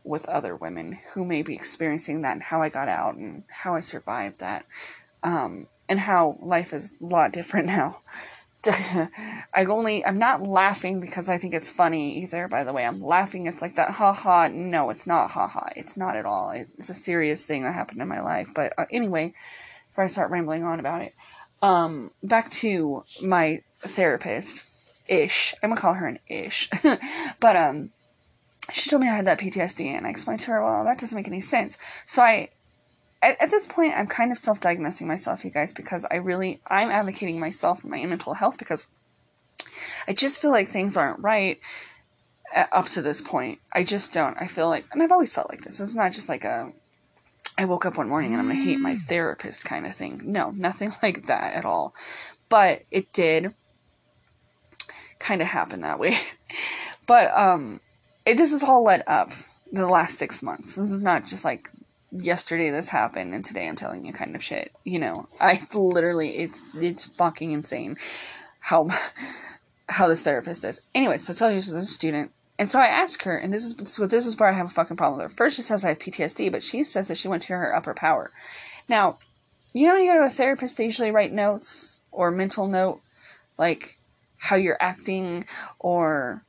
with 0.04 0.28
other 0.28 0.54
women 0.54 0.98
who 1.12 1.24
may 1.24 1.42
be 1.42 1.54
experiencing 1.54 2.22
that 2.22 2.32
and 2.32 2.42
how 2.42 2.62
I 2.62 2.68
got 2.68 2.88
out 2.88 3.14
and 3.14 3.44
how 3.48 3.74
I 3.74 3.80
survived 3.80 4.40
that. 4.40 4.66
Um, 5.22 5.66
and 5.88 6.00
how 6.00 6.38
life 6.40 6.72
is 6.72 6.92
a 7.00 7.04
lot 7.04 7.32
different 7.32 7.66
now. 7.78 8.00
I 8.66 9.64
only 9.68 10.04
I'm 10.04 10.18
not 10.18 10.42
laughing 10.42 11.00
because 11.00 11.28
I 11.28 11.38
think 11.38 11.54
it's 11.54 11.70
funny 11.70 12.18
either. 12.22 12.48
By 12.48 12.64
the 12.64 12.72
way, 12.72 12.84
I'm 12.84 13.00
laughing. 13.00 13.46
It's 13.46 13.62
like 13.62 13.76
that 13.76 13.90
ha 13.90 14.12
ha. 14.12 14.48
No, 14.48 14.90
it's 14.90 15.06
not 15.06 15.30
ha 15.30 15.46
ha. 15.46 15.68
It's 15.76 15.96
not 15.96 16.16
at 16.16 16.26
all. 16.26 16.50
It's 16.50 16.90
a 16.90 16.94
serious 16.94 17.42
thing 17.44 17.62
that 17.62 17.72
happened 17.72 18.02
in 18.02 18.08
my 18.08 18.20
life. 18.20 18.48
But 18.54 18.74
uh, 18.76 18.86
anyway, 18.90 19.32
before 19.86 20.04
I 20.04 20.08
start 20.08 20.30
rambling 20.30 20.64
on 20.64 20.80
about 20.80 21.02
it, 21.02 21.14
um, 21.62 22.10
back 22.22 22.50
to 22.52 23.04
my 23.22 23.62
therapist 23.80 24.64
ish. 25.08 25.54
I'm 25.62 25.70
gonna 25.70 25.80
call 25.80 25.94
her 25.94 26.06
an 26.06 26.18
ish, 26.28 26.68
but 27.40 27.56
um, 27.56 27.90
she 28.72 28.90
told 28.90 29.02
me 29.02 29.08
I 29.08 29.16
had 29.16 29.26
that 29.26 29.38
PTSD, 29.38 29.86
and 29.86 30.06
I 30.06 30.10
explained 30.10 30.40
to 30.40 30.50
her, 30.50 30.64
well, 30.64 30.84
that 30.84 30.98
doesn't 30.98 31.16
make 31.16 31.28
any 31.28 31.40
sense. 31.40 31.78
So 32.06 32.22
I 32.22 32.50
at, 33.22 33.40
at 33.40 33.50
this 33.50 33.66
point, 33.66 33.94
I'm 33.96 34.06
kind 34.06 34.32
of 34.32 34.38
self 34.38 34.60
diagnosing 34.60 35.06
myself, 35.06 35.44
you 35.44 35.50
guys, 35.50 35.72
because 35.72 36.06
I 36.10 36.16
really, 36.16 36.60
I'm 36.66 36.90
advocating 36.90 37.40
myself 37.40 37.82
and 37.82 37.90
my 37.90 38.04
mental 38.04 38.34
health 38.34 38.58
because 38.58 38.86
I 40.06 40.12
just 40.12 40.40
feel 40.40 40.50
like 40.50 40.68
things 40.68 40.96
aren't 40.96 41.20
right 41.20 41.58
uh, 42.54 42.64
up 42.72 42.88
to 42.90 43.02
this 43.02 43.20
point. 43.20 43.58
I 43.72 43.82
just 43.82 44.12
don't. 44.12 44.36
I 44.40 44.46
feel 44.46 44.68
like, 44.68 44.86
and 44.92 45.02
I've 45.02 45.12
always 45.12 45.32
felt 45.32 45.50
like 45.50 45.62
this. 45.62 45.80
It's 45.80 45.94
not 45.94 46.12
just 46.12 46.28
like 46.28 46.44
a, 46.44 46.72
I 47.56 47.64
woke 47.64 47.86
up 47.86 47.96
one 47.96 48.08
morning 48.08 48.32
and 48.32 48.40
I'm 48.40 48.48
gonna 48.48 48.62
hate 48.62 48.78
my 48.80 48.94
therapist 48.94 49.64
kind 49.64 49.86
of 49.86 49.94
thing. 49.94 50.22
No, 50.24 50.50
nothing 50.50 50.94
like 51.02 51.26
that 51.26 51.54
at 51.54 51.64
all. 51.64 51.94
But 52.48 52.82
it 52.90 53.12
did 53.12 53.54
kind 55.18 55.42
of 55.42 55.48
happen 55.48 55.80
that 55.80 55.98
way. 55.98 56.18
but 57.06 57.36
um, 57.36 57.80
it, 58.24 58.36
this 58.36 58.52
is 58.52 58.62
all 58.62 58.84
led 58.84 59.02
up 59.06 59.32
the 59.72 59.86
last 59.86 60.18
six 60.18 60.42
months. 60.42 60.76
This 60.76 60.90
is 60.90 61.02
not 61.02 61.26
just 61.26 61.44
like 61.44 61.68
yesterday 62.10 62.70
this 62.70 62.88
happened 62.88 63.34
and 63.34 63.44
today 63.44 63.68
I'm 63.68 63.76
telling 63.76 64.04
you 64.04 64.12
kind 64.12 64.34
of 64.34 64.42
shit. 64.42 64.72
You 64.84 64.98
know, 64.98 65.28
I 65.40 65.66
literally 65.74 66.38
it's 66.38 66.62
it's 66.74 67.04
fucking 67.04 67.52
insane 67.52 67.96
how 68.60 68.88
how 69.88 70.08
this 70.08 70.22
therapist 70.22 70.64
is. 70.64 70.80
Anyway, 70.94 71.16
so 71.16 71.32
tell 71.32 71.50
you 71.50 71.60
she's 71.60 71.70
a 71.70 71.82
student. 71.82 72.32
And 72.60 72.68
so 72.68 72.80
I 72.80 72.86
ask 72.86 73.22
her, 73.22 73.38
and 73.38 73.54
this 73.54 73.64
is 73.64 73.92
so 73.92 74.06
this 74.06 74.26
is 74.26 74.36
where 74.36 74.48
I 74.48 74.52
have 74.52 74.66
a 74.66 74.70
fucking 74.70 74.96
problem 74.96 75.20
with 75.20 75.30
her. 75.30 75.36
First 75.36 75.56
she 75.56 75.62
says 75.62 75.84
I 75.84 75.90
have 75.90 75.98
PTSD, 75.98 76.50
but 76.50 76.62
she 76.62 76.82
says 76.82 77.08
that 77.08 77.18
she 77.18 77.28
went 77.28 77.44
to 77.44 77.52
her 77.52 77.74
upper 77.74 77.94
power. 77.94 78.32
Now, 78.88 79.18
you 79.72 79.86
know 79.86 79.94
when 79.94 80.04
you 80.04 80.12
go 80.12 80.20
to 80.20 80.26
a 80.26 80.30
therapist, 80.30 80.76
they 80.76 80.84
usually 80.84 81.10
write 81.10 81.32
notes 81.32 82.00
or 82.10 82.30
mental 82.30 82.66
note, 82.66 83.00
like 83.58 83.98
how 84.38 84.56
you're 84.56 84.80
acting 84.80 85.44
or 85.78 86.42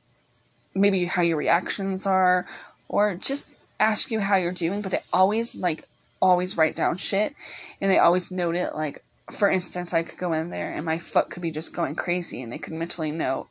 maybe 0.74 1.04
how 1.04 1.22
your 1.22 1.36
reactions 1.36 2.06
are, 2.06 2.46
or 2.88 3.14
just 3.14 3.46
ask 3.80 4.10
you 4.12 4.20
how 4.20 4.36
you're 4.36 4.52
doing, 4.52 4.82
but 4.82 4.92
they 4.92 5.02
always 5.12 5.56
like 5.56 5.88
always 6.22 6.56
write 6.56 6.76
down 6.76 6.96
shit 6.96 7.34
and 7.80 7.90
they 7.90 7.98
always 7.98 8.30
note 8.30 8.54
it 8.54 8.74
like 8.74 9.02
for 9.32 9.48
instance, 9.50 9.94
I 9.94 10.02
could 10.02 10.18
go 10.18 10.32
in 10.32 10.50
there 10.50 10.72
and 10.72 10.84
my 10.84 10.98
foot 10.98 11.30
could 11.30 11.42
be 11.42 11.50
just 11.50 11.72
going 11.72 11.94
crazy 11.94 12.42
and 12.42 12.52
they 12.52 12.58
could 12.58 12.72
mentally 12.72 13.12
note 13.12 13.48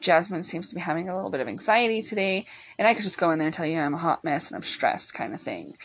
Jasmine 0.00 0.44
seems 0.44 0.68
to 0.68 0.74
be 0.74 0.80
having 0.80 1.08
a 1.08 1.14
little 1.14 1.30
bit 1.30 1.40
of 1.40 1.48
anxiety 1.48 2.02
today, 2.02 2.46
and 2.78 2.86
I 2.86 2.94
could 2.94 3.02
just 3.02 3.18
go 3.18 3.30
in 3.30 3.38
there 3.38 3.48
and 3.48 3.54
tell 3.54 3.66
you 3.66 3.78
I'm 3.78 3.94
a 3.94 3.98
hot 3.98 4.24
mess 4.24 4.48
and 4.48 4.56
I'm 4.56 4.62
stressed 4.62 5.14
kind 5.14 5.34
of 5.34 5.40
thing. 5.40 5.76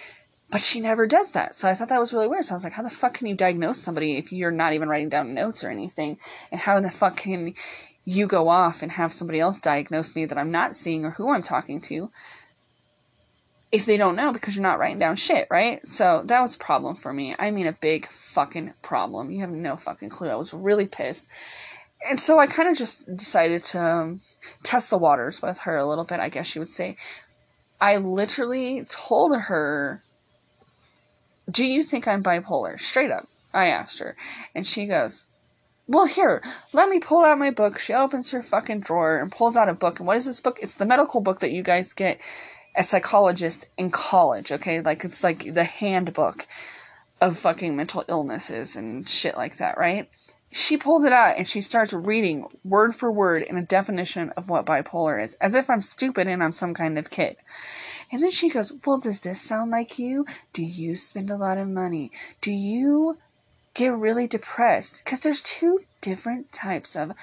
But 0.51 0.61
she 0.61 0.79
never 0.79 1.07
does 1.07 1.31
that. 1.31 1.55
So 1.55 1.67
I 1.67 1.73
thought 1.73 1.89
that 1.89 1.99
was 1.99 2.13
really 2.13 2.27
weird. 2.27 2.45
So 2.45 2.53
I 2.53 2.57
was 2.57 2.63
like, 2.63 2.73
how 2.73 2.83
the 2.83 2.89
fuck 2.91 3.15
can 3.15 3.25
you 3.25 3.35
diagnose 3.35 3.79
somebody 3.79 4.17
if 4.17 4.31
you're 4.31 4.51
not 4.51 4.73
even 4.73 4.87
writing 4.87 5.09
down 5.09 5.33
notes 5.33 5.63
or 5.63 5.71
anything? 5.71 6.19
And 6.51 6.61
how 6.61 6.79
the 6.79 6.91
fuck 6.91 7.17
can 7.17 7.55
you 8.05 8.27
go 8.27 8.49
off 8.49 8.83
and 8.83 8.91
have 8.91 9.11
somebody 9.11 9.39
else 9.39 9.57
diagnose 9.57 10.15
me 10.15 10.25
that 10.25 10.37
I'm 10.37 10.51
not 10.51 10.77
seeing 10.77 11.05
or 11.05 11.11
who 11.11 11.31
I'm 11.31 11.41
talking 11.41 11.81
to? 11.81 12.11
If 13.73 13.87
they 13.87 13.97
don't 13.97 14.15
know 14.15 14.31
because 14.31 14.55
you're 14.55 14.61
not 14.61 14.77
writing 14.77 14.99
down 14.99 15.15
shit, 15.15 15.47
right? 15.49 15.85
So 15.85 16.21
that 16.27 16.41
was 16.41 16.53
a 16.53 16.59
problem 16.59 16.95
for 16.95 17.11
me. 17.11 17.35
I 17.39 17.49
mean, 17.49 17.65
a 17.65 17.73
big 17.73 18.07
fucking 18.07 18.75
problem. 18.83 19.31
You 19.31 19.41
have 19.41 19.49
no 19.49 19.75
fucking 19.77 20.09
clue. 20.09 20.29
I 20.29 20.35
was 20.35 20.53
really 20.53 20.85
pissed. 20.85 21.25
And 22.07 22.19
so 22.19 22.37
I 22.37 22.45
kind 22.45 22.69
of 22.69 22.77
just 22.77 23.03
decided 23.17 23.63
to 23.65 23.83
um, 23.83 24.21
test 24.61 24.91
the 24.91 24.97
waters 24.99 25.41
with 25.41 25.57
her 25.61 25.75
a 25.75 25.89
little 25.89 26.03
bit, 26.03 26.19
I 26.19 26.29
guess 26.29 26.53
you 26.53 26.61
would 26.61 26.69
say. 26.69 26.97
I 27.81 27.97
literally 27.97 28.85
told 28.87 29.35
her, 29.35 30.03
Do 31.49 31.65
you 31.65 31.81
think 31.81 32.07
I'm 32.07 32.21
bipolar? 32.21 32.79
Straight 32.79 33.09
up. 33.09 33.27
I 33.55 33.67
asked 33.67 33.97
her. 33.97 34.15
And 34.53 34.67
she 34.67 34.85
goes, 34.85 35.25
Well, 35.87 36.05
here, 36.05 36.43
let 36.73 36.89
me 36.89 36.99
pull 36.99 37.25
out 37.25 37.39
my 37.39 37.49
book. 37.49 37.79
She 37.79 37.93
opens 37.93 38.29
her 38.31 38.43
fucking 38.43 38.81
drawer 38.81 39.17
and 39.17 39.31
pulls 39.31 39.57
out 39.57 39.67
a 39.67 39.73
book. 39.73 39.97
And 39.97 40.05
what 40.05 40.17
is 40.17 40.25
this 40.25 40.41
book? 40.41 40.59
It's 40.61 40.75
the 40.75 40.85
medical 40.85 41.21
book 41.21 41.39
that 41.39 41.51
you 41.51 41.63
guys 41.63 41.93
get 41.93 42.19
as 42.75 42.89
psychologist 42.89 43.67
in 43.77 43.91
college, 43.91 44.51
okay? 44.51 44.81
Like, 44.81 45.03
it's 45.03 45.23
like 45.23 45.53
the 45.53 45.63
handbook 45.63 46.47
of 47.21 47.37
fucking 47.37 47.75
mental 47.75 48.03
illnesses 48.07 48.75
and 48.75 49.07
shit 49.07 49.37
like 49.37 49.57
that, 49.57 49.77
right? 49.77 50.09
She 50.51 50.77
pulls 50.77 51.03
it 51.03 51.13
out 51.13 51.37
and 51.37 51.47
she 51.47 51.61
starts 51.61 51.93
reading 51.93 52.47
word 52.63 52.95
for 52.95 53.11
word 53.11 53.41
in 53.41 53.57
a 53.57 53.63
definition 53.63 54.29
of 54.31 54.49
what 54.49 54.65
bipolar 54.65 55.21
is, 55.21 55.33
as 55.35 55.55
if 55.55 55.69
I'm 55.69 55.81
stupid 55.81 56.27
and 56.27 56.43
I'm 56.43 56.51
some 56.51 56.73
kind 56.73 56.97
of 56.99 57.09
kid. 57.09 57.37
And 58.11 58.21
then 58.21 58.29
she 58.29 58.49
goes, 58.49 58.71
Well, 58.85 58.99
does 58.99 59.21
this 59.21 59.41
sound 59.41 59.71
like 59.71 59.97
you? 59.97 60.27
Do 60.51 60.63
you 60.63 60.95
spend 60.95 61.31
a 61.31 61.37
lot 61.37 61.57
of 61.57 61.67
money? 61.67 62.11
Do 62.41 62.51
you 62.51 63.17
get 63.73 63.97
really 63.97 64.27
depressed? 64.27 65.01
Because 65.03 65.21
there's 65.21 65.41
two 65.41 65.79
different 66.01 66.51
types 66.51 66.95
of 66.95 67.13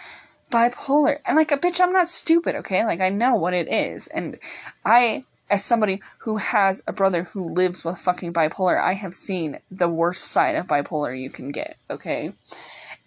bipolar. 0.51 1.19
And 1.25 1.37
like 1.37 1.53
a 1.53 1.57
bitch, 1.57 1.81
I'm 1.81 1.93
not 1.93 2.09
stupid, 2.09 2.57
okay? 2.57 2.85
Like 2.85 3.01
I 3.01 3.09
know 3.09 3.37
what 3.37 3.55
it 3.55 3.73
is. 3.73 4.09
And 4.09 4.39
I, 4.85 5.25
as 5.51 5.65
somebody 5.65 6.01
who 6.19 6.37
has 6.37 6.81
a 6.87 6.93
brother 6.93 7.25
who 7.25 7.53
lives 7.53 7.85
with 7.85 7.99
fucking 7.99 8.33
bipolar, 8.33 8.81
I 8.81 8.95
have 8.95 9.15
seen 9.15 9.59
the 9.71 9.89
worst 9.89 10.25
side 10.25 10.55
of 10.55 10.69
bipolar 10.69 11.19
you 11.19 11.29
can 11.29 11.51
get, 11.51 11.77
okay? 11.91 12.33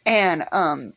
And, 0.06 0.46
um, 0.52 0.94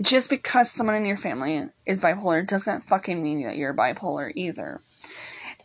just 0.00 0.30
because 0.30 0.70
someone 0.70 0.96
in 0.96 1.04
your 1.04 1.16
family 1.16 1.68
is 1.84 2.00
bipolar 2.00 2.46
doesn't 2.46 2.84
fucking 2.84 3.22
mean 3.22 3.42
that 3.42 3.56
you're 3.56 3.74
bipolar 3.74 4.32
either. 4.34 4.80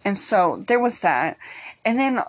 And 0.04 0.18
so 0.18 0.64
there 0.68 0.80
was 0.80 1.00
that. 1.00 1.38
And 1.86 1.98
then 1.98 2.22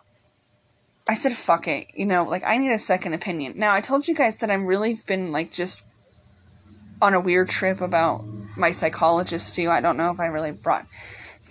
I 1.09 1.14
said, 1.14 1.33
fuck 1.33 1.66
it. 1.66 1.88
You 1.94 2.06
know, 2.06 2.25
like, 2.25 2.44
I 2.44 2.59
need 2.59 2.73
a 2.73 2.78
second 2.78 3.14
opinion. 3.14 3.54
Now, 3.56 3.75
I 3.75 3.80
told 3.80 4.06
you 4.06 4.14
guys 4.14 4.37
that 4.37 4.50
I'm 4.50 4.66
really 4.66 4.99
been, 5.06 5.33
like, 5.33 5.52
just 5.52 5.83
on 7.02 7.14
a 7.14 7.21
weird 7.21 7.49
trip 7.49 7.80
about 7.80 8.25
my 8.56 8.71
psychologist, 8.71 9.54
too. 9.54 9.71
I 9.71 9.80
don't 9.80 9.97
know 9.97 10.11
if 10.11 10.21
I 10.21 10.26
really 10.26 10.52
brought 10.52 10.87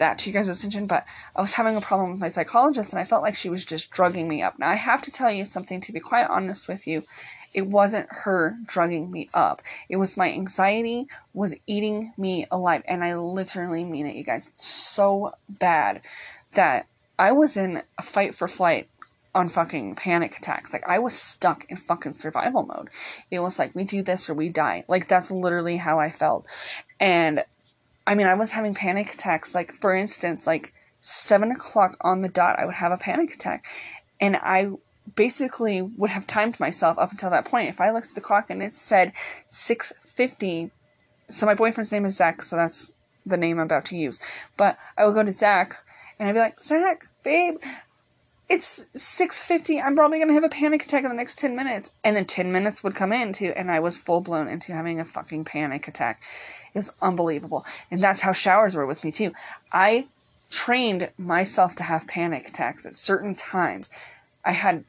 that 0.04 0.20
to 0.20 0.30
you 0.30 0.34
guys' 0.34 0.50
attention, 0.50 0.86
but 0.86 1.06
I 1.34 1.42
was 1.42 1.54
having 1.54 1.78
a 1.78 1.82
problem 1.82 2.12
with 2.12 2.20
my 2.20 2.28
psychologist, 2.28 2.92
and 2.92 3.00
I 3.00 3.06
felt 3.06 3.24
like 3.24 3.38
she 3.38 3.50
was 3.50 3.64
just 3.64 3.90
drugging 3.90 4.28
me 4.28 4.44
up. 4.44 4.60
Now, 4.60 4.70
I 4.70 4.76
have 4.76 5.02
to 5.04 5.12
tell 5.12 5.32
you 5.32 5.46
something, 5.46 5.80
to 5.80 5.94
be 5.94 6.02
quite 6.02 6.28
honest 6.30 6.68
with 6.68 6.86
you. 6.86 7.04
It 7.54 7.68
wasn't 7.68 8.08
her 8.10 8.58
drugging 8.66 9.12
me 9.12 9.30
up. 9.34 9.62
It 9.88 9.98
was 9.98 10.18
my 10.18 10.30
anxiety 10.32 11.08
was 11.34 11.54
eating 11.68 12.12
me 12.18 12.48
alive. 12.50 12.82
And 12.88 13.04
I 13.04 13.16
literally 13.16 13.84
mean 13.84 14.08
it, 14.08 14.16
you 14.16 14.24
guys. 14.24 14.52
So 14.58 15.36
bad 15.48 16.02
that 16.54 16.88
I 17.20 17.32
was 17.32 17.56
in 17.56 17.84
a 17.98 18.02
fight 18.02 18.34
for 18.34 18.48
flight 18.48 18.90
on 19.36 19.50
fucking 19.50 19.96
panic 19.96 20.38
attacks. 20.38 20.74
Like 20.74 20.88
I 20.88 20.98
was 20.98 21.14
stuck 21.14 21.66
in 21.70 21.78
fucking 21.78 22.14
survival 22.14 22.66
mode. 22.66 22.90
It 23.30 23.40
was 23.40 23.60
like 23.60 23.76
we 23.76 23.84
do 23.84 24.02
this 24.02 24.30
or 24.30 24.34
we 24.34 24.50
die. 24.50 24.84
Like 24.88 25.08
that's 25.08 25.30
literally 25.30 25.78
how 25.78 26.00
I 26.00 26.10
felt. 26.10 26.48
And 27.00 27.44
I 28.06 28.16
mean 28.16 28.28
I 28.28 28.34
was 28.34 28.52
having 28.52 28.74
panic 28.74 29.14
attacks. 29.14 29.56
Like 29.56 29.74
for 29.74 29.96
instance, 29.96 30.48
like 30.48 30.74
seven 31.00 31.52
o'clock 31.52 31.98
on 32.02 32.22
the 32.22 32.30
dot 32.30 32.60
I 32.60 32.66
would 32.66 32.76
have 32.76 32.92
a 32.92 32.98
panic 32.98 33.34
attack. 33.34 33.66
And 34.20 34.38
I 34.38 34.72
basically 35.16 35.82
would 35.82 36.12
have 36.12 36.28
timed 36.28 36.60
myself 36.60 36.98
up 36.98 37.12
until 37.12 37.30
that 37.30 37.46
point. 37.46 37.70
If 37.70 37.82
I 37.82 37.92
looked 37.92 38.10
at 38.10 38.16
the 38.16 38.22
clock 38.22 38.50
and 38.50 38.62
it 38.62 38.74
said 38.74 39.14
6:50, 39.50 40.72
so 41.30 41.46
my 41.46 41.54
boyfriend's 41.54 41.92
name 41.92 42.06
is 42.06 42.18
Zach, 42.18 42.44
so 42.44 42.56
that's 42.56 42.92
the 43.26 43.38
name 43.38 43.60
I'm 43.60 43.66
about 43.66 43.86
to 43.86 43.98
use. 43.98 44.20
But 44.58 44.78
I 44.98 45.06
would 45.06 45.16
go 45.16 45.24
to 45.24 45.32
Zach 45.32 45.84
and 46.20 46.28
I'd 46.28 46.34
be 46.34 46.40
like, 46.40 46.62
Zach, 46.62 47.08
babe, 47.24 47.56
it's 48.50 48.86
6:50. 48.96 49.82
I'm 49.82 49.96
probably 49.96 50.20
gonna 50.20 50.34
have 50.34 50.44
a 50.44 50.50
panic 50.50 50.84
attack 50.84 51.04
in 51.04 51.10
the 51.10 51.16
next 51.16 51.40
10 51.40 51.56
minutes. 51.56 51.92
And 52.04 52.16
then 52.16 52.26
10 52.26 52.52
minutes 52.52 52.84
would 52.84 52.96
come 52.96 53.12
into, 53.12 53.58
and 53.58 53.72
I 53.72 53.80
was 53.80 53.98
full 53.98 54.22
blown 54.22 54.48
into 54.48 54.74
having 54.74 55.00
a 55.00 55.06
fucking 55.06 55.46
panic 55.46 55.88
attack. 55.88 56.22
It's 56.74 56.92
unbelievable. 57.02 57.66
And 57.92 58.02
that's 58.02 58.22
how 58.22 58.32
showers 58.32 58.76
were 58.76 58.86
with 58.86 59.04
me 59.04 59.12
too. 59.12 59.34
I 59.72 60.08
trained 60.50 61.10
myself 61.18 61.76
to 61.76 61.84
have 61.84 62.08
panic 62.08 62.48
attacks 62.48 62.86
at 62.86 62.96
certain 62.96 63.36
times. 63.36 63.90
I 64.46 64.52
had 64.52 64.86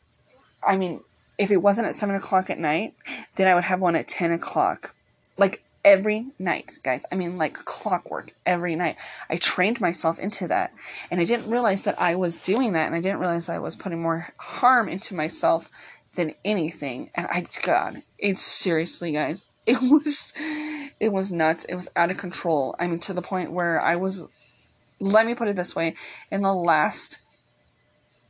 I 0.66 0.77
mean, 0.77 1.01
if 1.38 1.51
it 1.51 1.59
wasn't 1.59 1.88
at 1.88 1.94
seven 1.94 2.14
o'clock 2.14 2.49
at 2.51 2.59
night, 2.59 2.94
then 3.37 3.47
I 3.47 3.55
would 3.55 3.64
have 3.64 3.81
one 3.81 3.97
at 3.97 4.09
ten 4.09 4.33
o'clock. 4.33 4.94
Like 5.37 5.62
every 5.85 6.27
night, 6.38 6.79
guys. 6.83 7.05
I 7.12 7.14
mean, 7.14 7.37
like 7.37 7.55
clockwork 7.64 8.33
every 8.47 8.75
night. 8.75 8.97
I 9.29 9.37
trained 9.37 9.81
myself 9.81 10.18
into 10.18 10.49
that. 10.49 10.73
And 11.11 11.20
I 11.20 11.25
didn't 11.25 11.51
realize 11.51 11.83
that 11.83 12.01
I 12.01 12.14
was 12.14 12.37
doing 12.37 12.73
that. 12.73 12.87
And 12.87 12.94
I 12.94 13.01
didn't 13.01 13.18
realize 13.18 13.47
that 13.47 13.57
I 13.57 13.61
was 13.61 13.77
putting 13.77 14.01
more 14.01 14.33
harm 14.38 14.88
into 14.88 15.14
myself 15.14 15.70
than 16.14 16.35
anything. 16.44 17.11
And 17.14 17.27
I, 17.27 17.47
God, 17.62 18.03
it's 18.18 18.42
seriously, 18.42 19.12
guys, 19.12 19.47
it 19.66 19.79
was, 19.81 20.33
it 21.00 21.12
was 21.12 21.31
nuts. 21.31 21.64
It 21.64 21.74
was 21.74 21.88
out 21.96 22.11
of 22.11 22.18
control. 22.18 22.74
I 22.79 22.87
mean, 22.87 23.00
to 23.00 23.12
the 23.12 23.22
point 23.22 23.53
where 23.53 23.81
I 23.81 23.96
was, 23.96 24.27
let 25.00 25.27
me 25.27 25.35
put 25.35 25.48
it 25.48 25.57
this 25.57 25.74
way, 25.74 25.94
in 26.31 26.42
the 26.42 26.53
last 26.53 27.18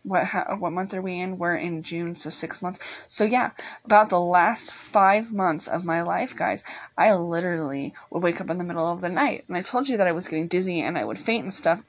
what 0.04 0.26
what 0.60 0.72
month 0.72 0.94
are 0.94 1.02
we 1.02 1.18
in? 1.18 1.38
We're 1.38 1.56
in 1.56 1.82
June, 1.82 2.14
so 2.14 2.30
six 2.30 2.62
months. 2.62 2.78
So 3.08 3.24
yeah, 3.24 3.50
about 3.84 4.10
the 4.10 4.20
last 4.20 4.72
five 4.72 5.32
months 5.32 5.66
of 5.66 5.84
my 5.84 6.02
life, 6.02 6.36
guys, 6.36 6.62
I 6.96 7.14
literally 7.14 7.94
would 8.10 8.22
wake 8.22 8.40
up 8.40 8.50
in 8.50 8.58
the 8.58 8.64
middle 8.64 8.92
of 8.92 9.00
the 9.00 9.08
night, 9.08 9.44
and 9.48 9.56
I 9.56 9.62
told 9.62 9.88
you 9.88 9.96
that 9.96 10.06
I 10.06 10.12
was 10.12 10.28
getting 10.28 10.46
dizzy 10.46 10.80
and 10.80 10.98
I 10.98 11.04
would 11.04 11.18
faint 11.18 11.44
and 11.44 11.54
stuff. 11.54 11.82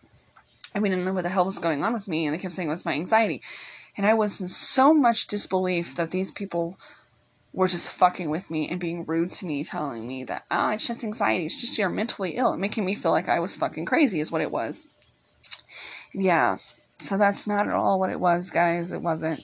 And 0.74 0.82
we 0.82 0.90
didn't 0.90 1.06
know 1.06 1.14
what 1.14 1.24
the 1.24 1.30
hell 1.30 1.46
was 1.46 1.60
going 1.60 1.84
on 1.84 1.94
with 1.94 2.08
me, 2.08 2.26
and 2.26 2.34
they 2.34 2.40
kept 2.40 2.54
saying 2.54 2.70
it 2.70 2.72
was 2.72 2.86
my 2.86 2.94
anxiety, 2.94 3.42
and 3.98 4.06
I 4.06 4.14
was 4.14 4.40
in 4.40 4.48
so 4.48 4.94
much 4.94 5.28
disbelief 5.28 5.96
that 5.96 6.12
these 6.12 6.32
people 6.32 6.80
were 7.56 7.70
just 7.70 7.90
fucking 7.90 8.30
with 8.30 8.52
me 8.52 8.68
and 8.68 8.82
being 8.82 9.06
rude 9.06 9.32
to 9.32 9.46
me, 9.46 9.64
telling 9.64 10.06
me 10.06 10.26
that 10.26 10.46
ah, 10.52 10.70
oh, 10.70 10.74
it's 10.74 10.86
just 10.86 11.04
anxiety, 11.04 11.46
it's 11.46 11.60
just 11.60 11.78
you're 11.78 11.90
mentally 11.90 12.32
ill, 12.36 12.58
making 12.58 12.84
me 12.84 12.94
feel 12.94 13.12
like 13.12 13.30
I 13.30 13.40
was 13.40 13.56
fucking 13.56 13.86
crazy 13.86 14.20
is 14.20 14.32
what 14.32 14.42
it 14.42 14.52
was. 14.52 14.86
Yeah, 16.14 16.58
so 17.00 17.18
that's 17.18 17.48
not 17.48 17.68
at 17.68 17.74
all 17.74 18.00
what 18.00 18.10
it 18.10 18.20
was, 18.20 18.52
guys. 18.52 18.92
It 18.92 19.02
wasn't. 19.02 19.40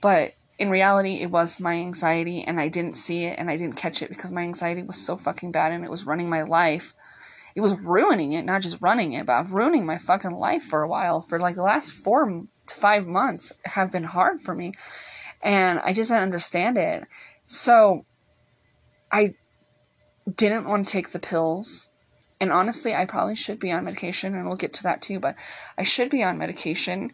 But 0.00 0.32
in 0.58 0.70
reality, 0.70 1.20
it 1.20 1.30
was 1.30 1.60
my 1.60 1.74
anxiety, 1.74 2.42
and 2.42 2.58
I 2.58 2.68
didn't 2.68 2.96
see 2.96 3.24
it 3.24 3.38
and 3.38 3.50
I 3.50 3.56
didn't 3.56 3.76
catch 3.76 4.02
it 4.02 4.08
because 4.08 4.32
my 4.32 4.42
anxiety 4.42 4.82
was 4.82 4.96
so 4.96 5.16
fucking 5.16 5.52
bad 5.52 5.72
and 5.72 5.84
it 5.84 5.90
was 5.90 6.06
running 6.06 6.30
my 6.30 6.42
life. 6.42 6.94
It 7.54 7.60
was 7.60 7.74
ruining 7.74 8.32
it, 8.32 8.44
not 8.44 8.62
just 8.62 8.80
running 8.80 9.12
it, 9.12 9.26
but 9.26 9.50
ruining 9.50 9.84
my 9.84 9.98
fucking 9.98 10.30
life 10.30 10.62
for 10.62 10.82
a 10.82 10.88
while. 10.88 11.20
For 11.20 11.38
like 11.38 11.56
the 11.56 11.62
last 11.62 11.92
four 11.92 12.26
to 12.66 12.74
five 12.74 13.06
months 13.06 13.52
have 13.64 13.90
been 13.90 14.04
hard 14.04 14.40
for 14.40 14.54
me. 14.54 14.72
And 15.42 15.80
I 15.80 15.92
just 15.92 16.10
didn't 16.10 16.22
understand 16.22 16.78
it. 16.78 17.06
So 17.52 18.04
I 19.10 19.34
didn't 20.32 20.68
want 20.68 20.86
to 20.86 20.92
take 20.92 21.08
the 21.08 21.18
pills 21.18 21.88
and 22.40 22.52
honestly, 22.52 22.94
I 22.94 23.06
probably 23.06 23.34
should 23.34 23.58
be 23.58 23.70
on 23.70 23.84
medication, 23.84 24.34
and 24.34 24.46
we'll 24.46 24.56
get 24.56 24.72
to 24.74 24.82
that 24.84 25.02
too, 25.02 25.20
but 25.20 25.34
I 25.76 25.82
should 25.82 26.08
be 26.08 26.22
on 26.22 26.38
medication. 26.38 27.12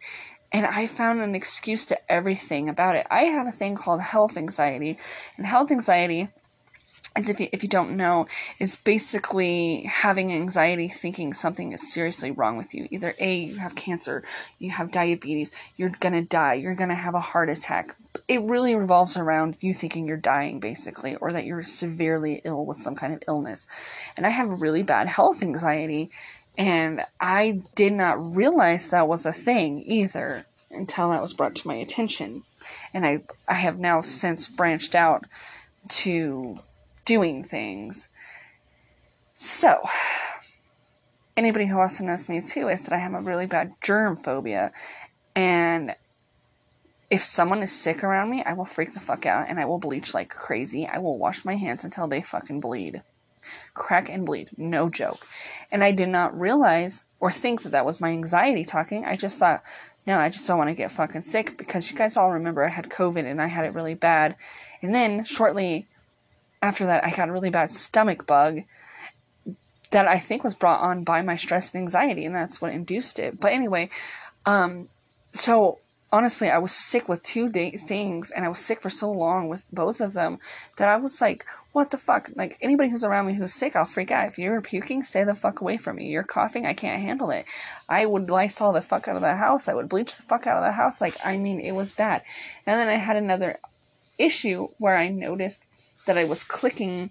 And 0.53 0.67
I 0.67 0.87
found 0.87 1.21
an 1.21 1.35
excuse 1.35 1.85
to 1.87 1.99
everything 2.13 2.69
about 2.69 2.95
it. 2.95 3.07
I 3.11 3.23
have 3.25 3.49
a 3.49 3.51
thing 3.51 3.75
called 3.75 4.01
health 4.01 4.37
anxiety. 4.37 4.99
And 5.37 5.45
health 5.45 5.73
anxiety 5.73 6.29
as 7.17 7.31
if 7.31 7.41
you, 7.41 7.49
if 7.51 7.63
you 7.63 7.69
don't 7.69 7.97
know, 7.97 8.27
is 8.61 8.77
basically 8.77 9.83
having 9.85 10.33
anxiety, 10.33 10.87
thinking 10.87 11.33
something 11.33 11.73
is 11.73 11.93
seriously 11.93 12.31
wrong 12.31 12.59
with 12.59 12.75
you. 12.75 12.87
Either 12.91 13.15
A, 13.19 13.37
you 13.37 13.57
have 13.57 13.75
cancer, 13.75 14.23
you 14.59 14.71
have 14.71 14.93
diabetes, 14.93 15.51
you're 15.77 15.93
gonna 16.01 16.23
die, 16.23 16.55
you're 16.55 16.75
gonna 16.75 16.95
have 16.95 17.15
a 17.15 17.21
heart 17.21 17.49
attack. 17.49 17.97
It 18.29 18.43
really 18.43 18.75
revolves 18.75 19.17
around 19.17 19.57
you 19.61 19.73
thinking 19.73 20.07
you're 20.07 20.17
dying, 20.19 20.61
basically, 20.61 21.17
or 21.17 21.33
that 21.33 21.47
you're 21.47 21.63
severely 21.63 22.43
ill 22.45 22.67
with 22.67 22.83
some 22.83 22.95
kind 22.95 23.15
of 23.15 23.23
illness. 23.27 23.67
And 24.17 24.27
I 24.27 24.31
have 24.31 24.61
really 24.61 24.83
bad 24.83 25.09
health 25.09 25.43
anxiety, 25.43 26.11
and 26.59 27.03
I 27.19 27.63
did 27.75 27.95
not 27.95 28.37
realize 28.37 28.91
that 28.91 29.09
was 29.09 29.25
a 29.25 29.33
thing 29.33 29.83
either 29.87 30.47
until 30.71 31.11
that 31.11 31.23
was 31.23 31.33
brought 31.33 31.55
to 31.57 31.69
my 31.69 31.77
attention. 31.77 32.43
And 32.93 33.07
I, 33.07 33.23
I 33.49 33.55
have 33.55 33.79
now 33.79 34.01
since 34.03 34.49
branched 34.49 34.95
out 34.95 35.25
to 35.89 36.59
doing 37.07 37.43
things. 37.43 38.11
So, 39.33 39.81
anybody 41.37 41.67
who 41.67 41.79
also 41.79 42.05
knows 42.05 42.29
me 42.29 42.43
too 42.43 42.69
is 42.69 42.85
that 42.85 42.93
I 42.93 42.99
have 42.99 43.15
a 43.15 43.21
really 43.21 43.47
bad 43.47 43.73
germ 43.83 44.17
phobia. 44.17 44.73
And 45.35 45.95
if 47.11 47.23
someone 47.23 47.63
is 47.63 47.73
sick 47.73 48.03
around 48.03 48.31
me, 48.31 48.43
I 48.45 48.53
will 48.53 48.65
freak 48.65 48.93
the 48.93 49.01
fuck 49.01 49.25
out 49.25 49.49
and 49.49 49.59
I 49.59 49.65
will 49.65 49.79
bleach 49.79 50.13
like 50.13 50.29
crazy. 50.29 50.87
I 50.87 50.99
will 50.99 51.19
wash 51.19 51.45
my 51.45 51.57
hands 51.57 51.85
until 51.85 52.09
they 52.09 52.21
fucking 52.21 52.61
bleed. 52.61 53.03
Crack 53.75 54.09
and 54.09 54.27
bleed. 54.27 54.51
No 54.57 54.91
joke. 54.91 55.27
And 55.71 55.85
I 55.85 55.93
did 55.93 56.09
not 56.09 56.39
realize 56.39 57.05
or 57.21 57.31
think 57.31 57.63
that 57.63 57.71
that 57.71 57.87
was 57.87 58.01
my 58.01 58.09
anxiety 58.09 58.65
talking. 58.65 59.05
I 59.05 59.17
just 59.17 59.39
thought, 59.39 59.63
no, 60.07 60.19
I 60.19 60.29
just 60.29 60.47
don't 60.47 60.59
want 60.59 60.69
to 60.69 60.75
get 60.75 60.91
fucking 60.91 61.23
sick 61.23 61.57
because 61.57 61.91
you 61.91 61.97
guys 61.97 62.17
all 62.17 62.33
remember 62.33 62.65
I 62.65 62.71
had 62.71 62.89
COVID 62.89 63.25
and 63.25 63.41
I 63.41 63.47
had 63.47 63.67
it 63.67 63.75
really 63.75 63.95
bad. 63.95 64.37
And 64.83 64.95
then 64.95 65.25
shortly 65.25 65.87
after 66.67 66.87
that, 66.87 67.05
I 67.05 67.11
got 67.11 67.29
a 67.29 67.33
really 67.33 67.51
bad 67.51 67.71
stomach 67.71 68.27
bug 68.27 68.63
that 69.93 70.09
I 70.09 70.19
think 70.19 70.43
was 70.43 70.55
brought 70.55 70.81
on 70.81 71.05
by 71.05 71.23
my 71.23 71.37
stress 71.37 71.73
and 71.73 71.81
anxiety, 71.81 72.25
and 72.25 72.35
that's 72.35 72.61
what 72.61 72.73
induced 72.73 73.19
it. 73.19 73.39
But 73.41 73.53
anyway, 73.53 73.89
um, 74.45 74.89
so 75.33 75.79
honestly, 76.13 76.51
I 76.51 76.59
was 76.59 76.73
sick 76.73 77.09
with 77.09 77.23
two 77.23 77.49
day- 77.49 77.77
things, 77.77 78.33
and 78.33 78.45
I 78.45 78.49
was 78.49 78.59
sick 78.59 78.81
for 78.81 78.91
so 78.91 79.11
long 79.11 79.49
with 79.49 79.65
both 79.73 80.01
of 80.01 80.13
them 80.13 80.39
that 80.77 80.89
I 80.89 80.97
was 80.97 81.21
like, 81.21 81.47
what 81.71 81.91
the 81.93 81.99
fuck? 81.99 82.31
Like, 82.35 82.59
anybody 82.61 82.89
who's 82.89 83.05
around 83.05 83.27
me 83.27 83.35
who's 83.35 83.53
sick, 83.53 83.77
I'll 83.77 83.85
freak 83.85 84.11
out. 84.11 84.27
If 84.27 84.39
you're 84.39 84.61
puking, 84.61 85.05
stay 85.05 85.23
the 85.23 85.35
fuck 85.35 85.61
away 85.61 85.77
from 85.77 85.97
me. 85.97 86.09
You're 86.09 86.25
coughing, 86.25 86.67
I 86.67 86.73
can't 86.73 87.03
handle 87.03 87.31
it. 87.31 87.45
I 87.89 88.07
would 88.07 88.29
Lysol 88.29 88.73
the 88.73 88.81
fuck 88.81 89.07
out 89.07 89.15
of 89.15 89.23
the 89.23 89.37
house. 89.37 89.69
I 89.69 89.75
would 89.75 89.89
bleach 89.89 90.17
the 90.17 90.23
fuck 90.23 90.47
out 90.47 90.57
of 90.57 90.65
the 90.65 90.73
house. 90.73 91.01
Like, 91.01 91.17
I 91.25 91.37
mean, 91.37 91.61
it 91.61 91.73
was 91.73 91.93
bad. 91.93 92.23
And 92.67 92.81
then 92.81 92.89
I 92.89 92.95
had 92.95 93.17
another 93.17 93.61
issue 94.19 94.69
where 94.79 94.97
I 94.97 95.09
noticed 95.09 95.63
that 96.07 96.19
I 96.19 96.25
was 96.25 96.43
clicking, 96.43 97.11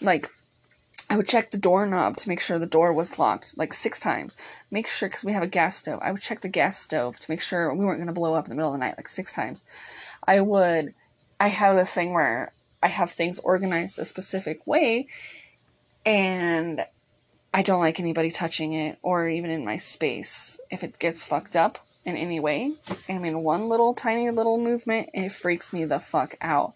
like, 0.00 0.28
I 1.08 1.16
would 1.16 1.28
check 1.28 1.50
the 1.50 1.58
doorknob 1.58 2.16
to 2.18 2.28
make 2.28 2.40
sure 2.40 2.58
the 2.58 2.66
door 2.66 2.92
was 2.92 3.18
locked, 3.18 3.56
like 3.56 3.72
six 3.72 4.00
times. 4.00 4.36
Make 4.70 4.88
sure, 4.88 5.08
because 5.08 5.24
we 5.24 5.32
have 5.32 5.42
a 5.42 5.46
gas 5.46 5.76
stove, 5.76 6.00
I 6.02 6.10
would 6.10 6.22
check 6.22 6.40
the 6.40 6.48
gas 6.48 6.78
stove 6.78 7.18
to 7.18 7.30
make 7.30 7.42
sure 7.42 7.74
we 7.74 7.84
weren't 7.84 7.98
going 7.98 8.06
to 8.06 8.12
blow 8.12 8.34
up 8.34 8.46
in 8.46 8.50
the 8.50 8.56
middle 8.56 8.72
of 8.72 8.80
the 8.80 8.84
night, 8.84 8.96
like 8.96 9.08
six 9.08 9.34
times. 9.34 9.64
I 10.26 10.40
would, 10.40 10.94
I 11.38 11.48
have 11.48 11.76
this 11.76 11.92
thing 11.92 12.12
where 12.12 12.52
I 12.82 12.88
have 12.88 13.10
things 13.10 13.38
organized 13.40 13.98
a 13.98 14.04
specific 14.04 14.66
way, 14.66 15.06
and 16.06 16.84
I 17.52 17.62
don't 17.62 17.80
like 17.80 18.00
anybody 18.00 18.30
touching 18.30 18.72
it 18.72 18.98
or 19.02 19.28
even 19.28 19.50
in 19.50 19.64
my 19.64 19.76
space 19.76 20.58
if 20.70 20.82
it 20.82 20.98
gets 20.98 21.22
fucked 21.22 21.54
up 21.54 21.78
in 22.04 22.16
any 22.16 22.40
way. 22.40 22.72
I 23.08 23.18
mean, 23.18 23.42
one 23.42 23.68
little 23.68 23.92
tiny 23.92 24.30
little 24.30 24.58
movement, 24.58 25.10
it 25.12 25.30
freaks 25.30 25.72
me 25.72 25.84
the 25.84 26.00
fuck 26.00 26.36
out. 26.40 26.72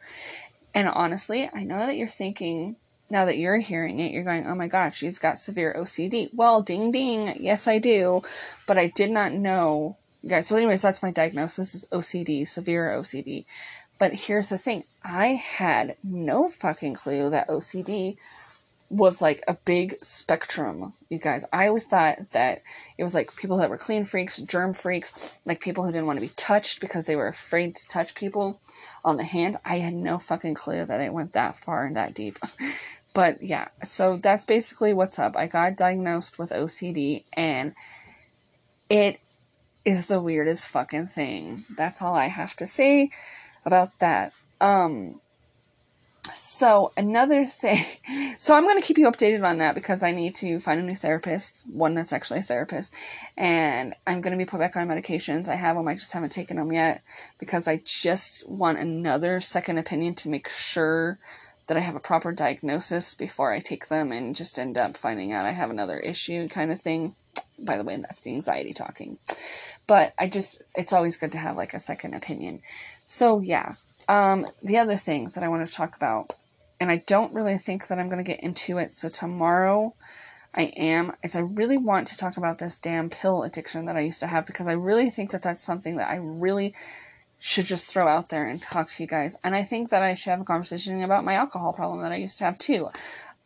And 0.76 0.88
honestly, 0.88 1.48
I 1.54 1.64
know 1.64 1.86
that 1.86 1.96
you're 1.96 2.06
thinking, 2.06 2.76
now 3.08 3.24
that 3.24 3.38
you're 3.38 3.60
hearing 3.60 3.98
it, 3.98 4.12
you're 4.12 4.22
going, 4.22 4.46
oh 4.46 4.54
my 4.54 4.68
god, 4.68 4.90
she's 4.90 5.18
got 5.18 5.38
severe 5.38 5.74
OCD. 5.74 6.28
Well, 6.34 6.60
ding 6.60 6.92
ding, 6.92 7.34
yes 7.40 7.66
I 7.66 7.78
do, 7.78 8.20
but 8.66 8.76
I 8.76 8.88
did 8.88 9.10
not 9.10 9.32
know. 9.32 9.96
Guys, 10.28 10.48
so 10.48 10.54
anyways, 10.54 10.82
that's 10.82 11.02
my 11.02 11.10
diagnosis 11.10 11.74
is 11.74 11.86
OCD, 11.90 12.46
severe 12.46 12.90
OCD. 12.90 13.46
But 13.98 14.12
here's 14.12 14.50
the 14.50 14.58
thing, 14.58 14.84
I 15.02 15.28
had 15.28 15.96
no 16.04 16.46
fucking 16.50 16.92
clue 16.92 17.30
that 17.30 17.48
OCD 17.48 18.18
was 18.88 19.20
like 19.20 19.42
a 19.48 19.54
big 19.54 19.96
spectrum, 20.02 20.92
you 21.08 21.18
guys. 21.18 21.44
I 21.52 21.66
always 21.66 21.84
thought 21.84 22.30
that 22.30 22.62
it 22.96 23.02
was 23.02 23.14
like 23.14 23.34
people 23.34 23.56
that 23.58 23.70
were 23.70 23.78
clean 23.78 24.04
freaks, 24.04 24.38
germ 24.38 24.72
freaks, 24.72 25.36
like 25.44 25.60
people 25.60 25.84
who 25.84 25.90
didn't 25.90 26.06
want 26.06 26.18
to 26.18 26.26
be 26.26 26.32
touched 26.36 26.80
because 26.80 27.06
they 27.06 27.16
were 27.16 27.26
afraid 27.26 27.76
to 27.76 27.88
touch 27.88 28.14
people 28.14 28.60
on 29.04 29.16
the 29.16 29.24
hand. 29.24 29.56
I 29.64 29.78
had 29.78 29.94
no 29.94 30.18
fucking 30.18 30.54
clue 30.54 30.84
that 30.84 31.00
it 31.00 31.12
went 31.12 31.32
that 31.32 31.58
far 31.58 31.84
and 31.84 31.96
that 31.96 32.14
deep. 32.14 32.38
but 33.14 33.42
yeah, 33.42 33.68
so 33.84 34.18
that's 34.18 34.44
basically 34.44 34.92
what's 34.92 35.18
up. 35.18 35.36
I 35.36 35.46
got 35.46 35.76
diagnosed 35.76 36.38
with 36.38 36.50
OCD 36.50 37.24
and 37.32 37.74
it 38.88 39.18
is 39.84 40.06
the 40.06 40.20
weirdest 40.20 40.68
fucking 40.68 41.08
thing. 41.08 41.64
That's 41.76 42.00
all 42.02 42.14
I 42.14 42.26
have 42.26 42.54
to 42.56 42.66
say 42.66 43.10
about 43.64 43.98
that. 43.98 44.32
Um 44.60 45.20
so 46.36 46.92
another 46.98 47.46
thing 47.46 47.82
so 48.38 48.54
i'm 48.54 48.64
going 48.64 48.78
to 48.78 48.86
keep 48.86 48.98
you 48.98 49.10
updated 49.10 49.42
on 49.42 49.56
that 49.56 49.74
because 49.74 50.02
i 50.02 50.12
need 50.12 50.34
to 50.34 50.60
find 50.60 50.78
a 50.78 50.82
new 50.82 50.94
therapist 50.94 51.64
one 51.66 51.94
that's 51.94 52.12
actually 52.12 52.40
a 52.40 52.42
therapist 52.42 52.92
and 53.38 53.94
i'm 54.06 54.20
going 54.20 54.32
to 54.32 54.36
be 54.36 54.44
put 54.44 54.60
back 54.60 54.76
on 54.76 54.86
medications. 54.86 55.48
I 55.48 55.54
have 55.54 55.76
them 55.76 55.88
i 55.88 55.94
just 55.94 56.12
haven't 56.12 56.32
taken 56.32 56.58
them 56.58 56.72
yet 56.72 57.02
because 57.38 57.66
i 57.66 57.80
just 57.84 58.46
want 58.46 58.78
another 58.78 59.40
second 59.40 59.78
opinion 59.78 60.14
to 60.16 60.28
make 60.28 60.48
sure 60.50 61.18
that 61.68 61.76
i 61.78 61.80
have 61.80 61.96
a 61.96 62.00
proper 62.00 62.32
diagnosis 62.32 63.14
before 63.14 63.52
i 63.52 63.58
take 63.58 63.88
them 63.88 64.12
and 64.12 64.36
just 64.36 64.58
end 64.58 64.76
up 64.76 64.96
finding 64.98 65.32
out 65.32 65.46
i 65.46 65.52
have 65.52 65.70
another 65.70 65.98
issue 65.98 66.48
kind 66.48 66.70
of 66.70 66.80
thing. 66.80 67.14
By 67.58 67.78
the 67.78 67.84
way 67.84 67.96
that's 67.96 68.20
the 68.20 68.32
anxiety 68.32 68.74
talking. 68.74 69.18
But 69.86 70.12
i 70.18 70.26
just 70.26 70.60
it's 70.74 70.92
always 70.92 71.16
good 71.16 71.32
to 71.32 71.38
have 71.38 71.56
like 71.56 71.72
a 71.72 71.78
second 71.78 72.12
opinion. 72.12 72.60
So 73.06 73.40
yeah 73.40 73.76
um, 74.08 74.46
the 74.62 74.78
other 74.78 74.96
thing 74.96 75.30
that 75.34 75.42
I 75.42 75.48
want 75.48 75.66
to 75.66 75.72
talk 75.72 75.96
about, 75.96 76.32
and 76.80 76.90
I 76.90 77.02
don't 77.06 77.32
really 77.32 77.58
think 77.58 77.88
that 77.88 77.98
I'm 77.98 78.08
going 78.08 78.24
to 78.24 78.30
get 78.30 78.40
into 78.40 78.78
it, 78.78 78.92
so 78.92 79.08
tomorrow 79.08 79.94
I 80.54 80.72
am, 80.76 81.12
is 81.22 81.36
I 81.36 81.40
really 81.40 81.76
want 81.76 82.06
to 82.08 82.16
talk 82.16 82.36
about 82.36 82.58
this 82.58 82.76
damn 82.76 83.10
pill 83.10 83.42
addiction 83.42 83.86
that 83.86 83.96
I 83.96 84.00
used 84.00 84.20
to 84.20 84.26
have 84.26 84.46
because 84.46 84.66
I 84.66 84.72
really 84.72 85.10
think 85.10 85.30
that 85.32 85.42
that's 85.42 85.62
something 85.62 85.96
that 85.96 86.08
I 86.08 86.16
really 86.16 86.74
should 87.38 87.66
just 87.66 87.84
throw 87.84 88.08
out 88.08 88.30
there 88.30 88.46
and 88.46 88.60
talk 88.60 88.88
to 88.88 89.02
you 89.02 89.06
guys. 89.06 89.36
And 89.44 89.54
I 89.54 89.62
think 89.62 89.90
that 89.90 90.02
I 90.02 90.14
should 90.14 90.30
have 90.30 90.40
a 90.40 90.44
conversation 90.44 91.02
about 91.02 91.24
my 91.24 91.34
alcohol 91.34 91.72
problem 91.72 92.00
that 92.02 92.12
I 92.12 92.16
used 92.16 92.38
to 92.38 92.44
have 92.44 92.58
too. 92.58 92.88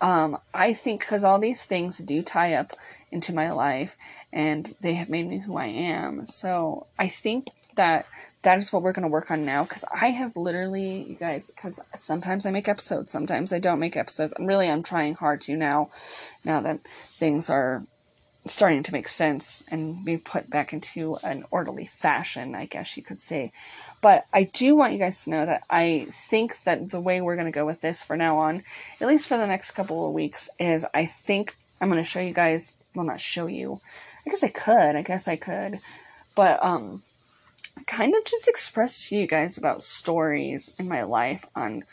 Um, 0.00 0.38
I 0.54 0.72
think 0.72 1.00
because 1.00 1.24
all 1.24 1.38
these 1.38 1.62
things 1.62 1.98
do 1.98 2.22
tie 2.22 2.54
up 2.54 2.72
into 3.10 3.34
my 3.34 3.50
life 3.50 3.96
and 4.32 4.74
they 4.80 4.94
have 4.94 5.08
made 5.08 5.28
me 5.28 5.40
who 5.40 5.56
I 5.56 5.66
am. 5.66 6.24
So 6.24 6.86
I 6.98 7.08
think 7.08 7.48
that 7.76 8.06
that 8.42 8.58
is 8.58 8.72
what 8.72 8.82
we're 8.82 8.92
going 8.92 9.02
to 9.02 9.08
work 9.08 9.30
on 9.30 9.44
now 9.44 9.64
because 9.64 9.84
I 9.94 10.08
have 10.08 10.36
literally, 10.36 11.02
you 11.02 11.14
guys, 11.14 11.50
because 11.54 11.78
sometimes 11.94 12.46
I 12.46 12.50
make 12.50 12.68
episodes, 12.68 13.10
sometimes 13.10 13.52
I 13.52 13.58
don't 13.58 13.78
make 13.78 13.96
episodes. 13.96 14.32
And 14.32 14.46
really, 14.46 14.68
I'm 14.68 14.82
trying 14.82 15.14
hard 15.14 15.42
to 15.42 15.56
now, 15.56 15.90
now 16.44 16.60
that 16.60 16.80
things 17.16 17.50
are 17.50 17.84
starting 18.46 18.82
to 18.82 18.92
make 18.92 19.06
sense 19.06 19.62
and 19.70 20.02
be 20.04 20.16
put 20.16 20.48
back 20.48 20.72
into 20.72 21.16
an 21.22 21.44
orderly 21.50 21.84
fashion, 21.84 22.54
I 22.54 22.64
guess 22.64 22.96
you 22.96 23.02
could 23.02 23.20
say. 23.20 23.52
But 24.00 24.24
I 24.32 24.44
do 24.44 24.74
want 24.74 24.94
you 24.94 24.98
guys 24.98 25.24
to 25.24 25.30
know 25.30 25.44
that 25.44 25.62
I 25.68 26.06
think 26.10 26.62
that 26.62 26.90
the 26.90 27.00
way 27.00 27.20
we're 27.20 27.36
going 27.36 27.46
to 27.46 27.52
go 27.52 27.66
with 27.66 27.82
this 27.82 28.02
for 28.02 28.16
now 28.16 28.38
on, 28.38 28.62
at 29.00 29.08
least 29.08 29.28
for 29.28 29.36
the 29.36 29.46
next 29.46 29.72
couple 29.72 30.06
of 30.06 30.14
weeks, 30.14 30.48
is 30.58 30.86
I 30.94 31.04
think 31.04 31.56
I'm 31.80 31.90
going 31.90 32.02
to 32.02 32.08
show 32.08 32.20
you 32.20 32.32
guys, 32.32 32.72
well, 32.94 33.04
not 33.04 33.20
show 33.20 33.46
you. 33.46 33.82
I 34.26 34.30
guess 34.30 34.42
I 34.42 34.48
could. 34.48 34.96
I 34.96 35.02
guess 35.02 35.28
I 35.28 35.36
could. 35.36 35.80
But, 36.34 36.64
um, 36.64 37.02
kind 37.86 38.14
of 38.14 38.24
just 38.24 38.48
express 38.48 39.08
to 39.08 39.16
you 39.16 39.26
guys 39.26 39.58
about 39.58 39.82
stories 39.82 40.76
in 40.78 40.88
my 40.88 41.02
life 41.02 41.44
on 41.54 41.84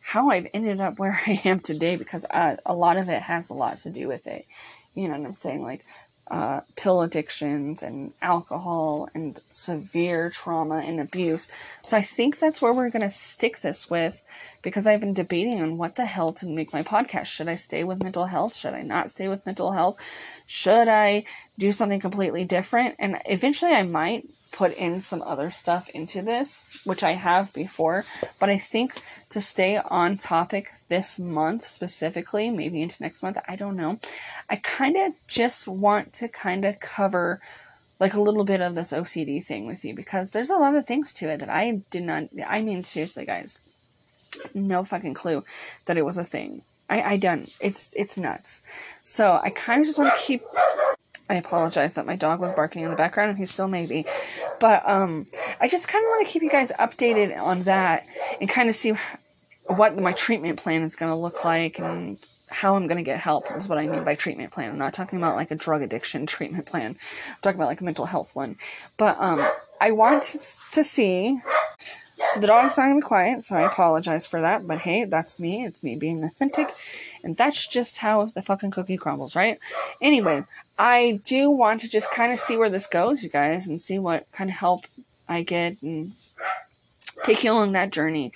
how 0.00 0.30
I've 0.30 0.46
ended 0.54 0.80
up 0.80 0.98
where 0.98 1.20
I 1.26 1.40
am 1.44 1.60
today 1.60 1.96
because 1.96 2.24
uh, 2.30 2.56
a 2.64 2.74
lot 2.74 2.96
of 2.96 3.08
it 3.08 3.22
has 3.22 3.50
a 3.50 3.54
lot 3.54 3.78
to 3.78 3.90
do 3.90 4.08
with 4.08 4.26
it. 4.26 4.46
You 4.94 5.08
know 5.08 5.18
what 5.18 5.26
I'm 5.26 5.34
saying? 5.34 5.62
Like 5.62 5.84
uh, 6.28 6.60
pill 6.74 7.02
addictions 7.02 7.82
and 7.82 8.12
alcohol 8.20 9.08
and 9.14 9.38
severe 9.50 10.30
trauma 10.30 10.78
and 10.78 10.98
abuse. 10.98 11.46
So 11.84 11.96
I 11.96 12.02
think 12.02 12.38
that's 12.38 12.60
where 12.60 12.72
we're 12.72 12.90
going 12.90 13.02
to 13.02 13.08
stick 13.08 13.60
this 13.60 13.88
with 13.88 14.22
because 14.62 14.86
I've 14.86 15.00
been 15.00 15.14
debating 15.14 15.62
on 15.62 15.76
what 15.78 15.94
the 15.94 16.04
hell 16.04 16.32
to 16.34 16.46
make 16.46 16.72
my 16.72 16.82
podcast. 16.82 17.26
Should 17.26 17.48
I 17.48 17.54
stay 17.54 17.84
with 17.84 18.02
mental 18.02 18.26
health? 18.26 18.56
Should 18.56 18.74
I 18.74 18.82
not 18.82 19.10
stay 19.10 19.28
with 19.28 19.46
mental 19.46 19.72
health? 19.72 20.00
Should 20.46 20.88
I 20.88 21.24
do 21.58 21.70
something 21.70 22.00
completely 22.00 22.44
different? 22.44 22.96
And 22.98 23.20
eventually 23.26 23.72
I 23.72 23.84
might 23.84 24.28
put 24.52 24.72
in 24.72 25.00
some 25.00 25.22
other 25.22 25.50
stuff 25.50 25.88
into 25.90 26.22
this, 26.22 26.80
which 26.84 27.02
I 27.02 27.12
have 27.12 27.52
before, 27.52 28.04
but 28.38 28.48
I 28.48 28.58
think 28.58 29.02
to 29.30 29.40
stay 29.40 29.76
on 29.76 30.16
topic 30.16 30.70
this 30.88 31.18
month 31.18 31.66
specifically, 31.66 32.50
maybe 32.50 32.80
into 32.80 33.02
next 33.02 33.22
month, 33.22 33.38
I 33.46 33.56
don't 33.56 33.76
know. 33.76 33.98
I 34.48 34.56
kind 34.56 34.96
of 34.96 35.12
just 35.26 35.68
want 35.68 36.12
to 36.14 36.28
kind 36.28 36.64
of 36.64 36.80
cover 36.80 37.40
like 37.98 38.14
a 38.14 38.20
little 38.20 38.44
bit 38.44 38.60
of 38.60 38.74
this 38.74 38.92
OCD 38.92 39.42
thing 39.42 39.66
with 39.66 39.84
you 39.84 39.94
because 39.94 40.30
there's 40.30 40.50
a 40.50 40.56
lot 40.56 40.74
of 40.74 40.86
things 40.86 41.12
to 41.14 41.30
it 41.30 41.38
that 41.38 41.48
I 41.48 41.82
did 41.90 42.02
not 42.02 42.24
I 42.46 42.60
mean 42.62 42.84
seriously 42.84 43.24
guys, 43.24 43.58
no 44.54 44.84
fucking 44.84 45.14
clue 45.14 45.44
that 45.86 45.96
it 45.96 46.04
was 46.04 46.18
a 46.18 46.24
thing. 46.24 46.62
I 46.88 47.02
I 47.02 47.16
don't. 47.16 47.50
It's 47.60 47.92
it's 47.96 48.16
nuts. 48.16 48.60
So 49.02 49.40
I 49.42 49.50
kind 49.50 49.80
of 49.80 49.86
just 49.86 49.98
want 49.98 50.14
to 50.14 50.22
keep 50.22 50.42
I 51.28 51.34
apologize 51.34 51.94
that 51.94 52.06
my 52.06 52.16
dog 52.16 52.40
was 52.40 52.52
barking 52.52 52.84
in 52.84 52.90
the 52.90 52.96
background 52.96 53.30
and 53.30 53.38
he 53.38 53.46
still 53.46 53.68
may 53.68 53.86
be. 53.86 54.06
But 54.60 54.88
um, 54.88 55.26
I 55.60 55.68
just 55.68 55.88
kind 55.88 56.04
of 56.04 56.08
want 56.08 56.26
to 56.26 56.32
keep 56.32 56.42
you 56.42 56.50
guys 56.50 56.70
updated 56.78 57.36
on 57.36 57.64
that 57.64 58.06
and 58.40 58.48
kind 58.48 58.68
of 58.68 58.74
see 58.74 58.94
what 59.64 59.98
my 59.98 60.12
treatment 60.12 60.60
plan 60.60 60.82
is 60.82 60.94
going 60.94 61.10
to 61.10 61.16
look 61.16 61.44
like 61.44 61.80
and 61.80 62.18
how 62.48 62.76
I'm 62.76 62.86
going 62.86 62.98
to 62.98 63.02
get 63.02 63.18
help 63.18 63.50
is 63.56 63.68
what 63.68 63.78
I 63.78 63.88
mean 63.88 64.04
by 64.04 64.14
treatment 64.14 64.52
plan. 64.52 64.70
I'm 64.70 64.78
not 64.78 64.94
talking 64.94 65.18
about 65.18 65.34
like 65.34 65.50
a 65.50 65.56
drug 65.56 65.82
addiction 65.82 66.26
treatment 66.26 66.66
plan. 66.66 66.96
I'm 67.28 67.36
talking 67.42 67.58
about 67.58 67.68
like 67.68 67.80
a 67.80 67.84
mental 67.84 68.06
health 68.06 68.36
one. 68.36 68.56
But 68.96 69.16
um, 69.18 69.50
I 69.80 69.90
want 69.90 70.22
to 70.72 70.84
see 70.84 71.40
so 72.32 72.40
the 72.40 72.46
dog's 72.46 72.76
not 72.78 72.84
gonna 72.84 72.96
be 72.96 73.02
quiet, 73.02 73.44
so 73.44 73.56
I 73.56 73.66
apologize 73.66 74.26
for 74.26 74.40
that. 74.40 74.66
But 74.66 74.78
hey, 74.78 75.04
that's 75.04 75.38
me. 75.38 75.66
It's 75.66 75.82
me 75.82 75.96
being 75.96 76.24
authentic, 76.24 76.74
and 77.22 77.36
that's 77.36 77.66
just 77.66 77.98
how 77.98 78.24
the 78.26 78.40
fucking 78.40 78.70
cookie 78.70 78.96
crumbles, 78.96 79.36
right? 79.36 79.58
Anyway, 80.00 80.44
I 80.78 81.20
do 81.24 81.50
want 81.50 81.80
to 81.82 81.88
just 81.88 82.10
kind 82.10 82.32
of 82.32 82.38
see 82.38 82.56
where 82.56 82.70
this 82.70 82.86
goes, 82.86 83.22
you 83.22 83.28
guys, 83.28 83.66
and 83.66 83.80
see 83.80 83.98
what 83.98 84.30
kind 84.32 84.50
of 84.50 84.56
help 84.56 84.86
I 85.28 85.42
get 85.42 85.80
and 85.82 86.12
take 87.24 87.42
you 87.42 87.52
along 87.52 87.72
that 87.72 87.90
journey. 87.90 88.32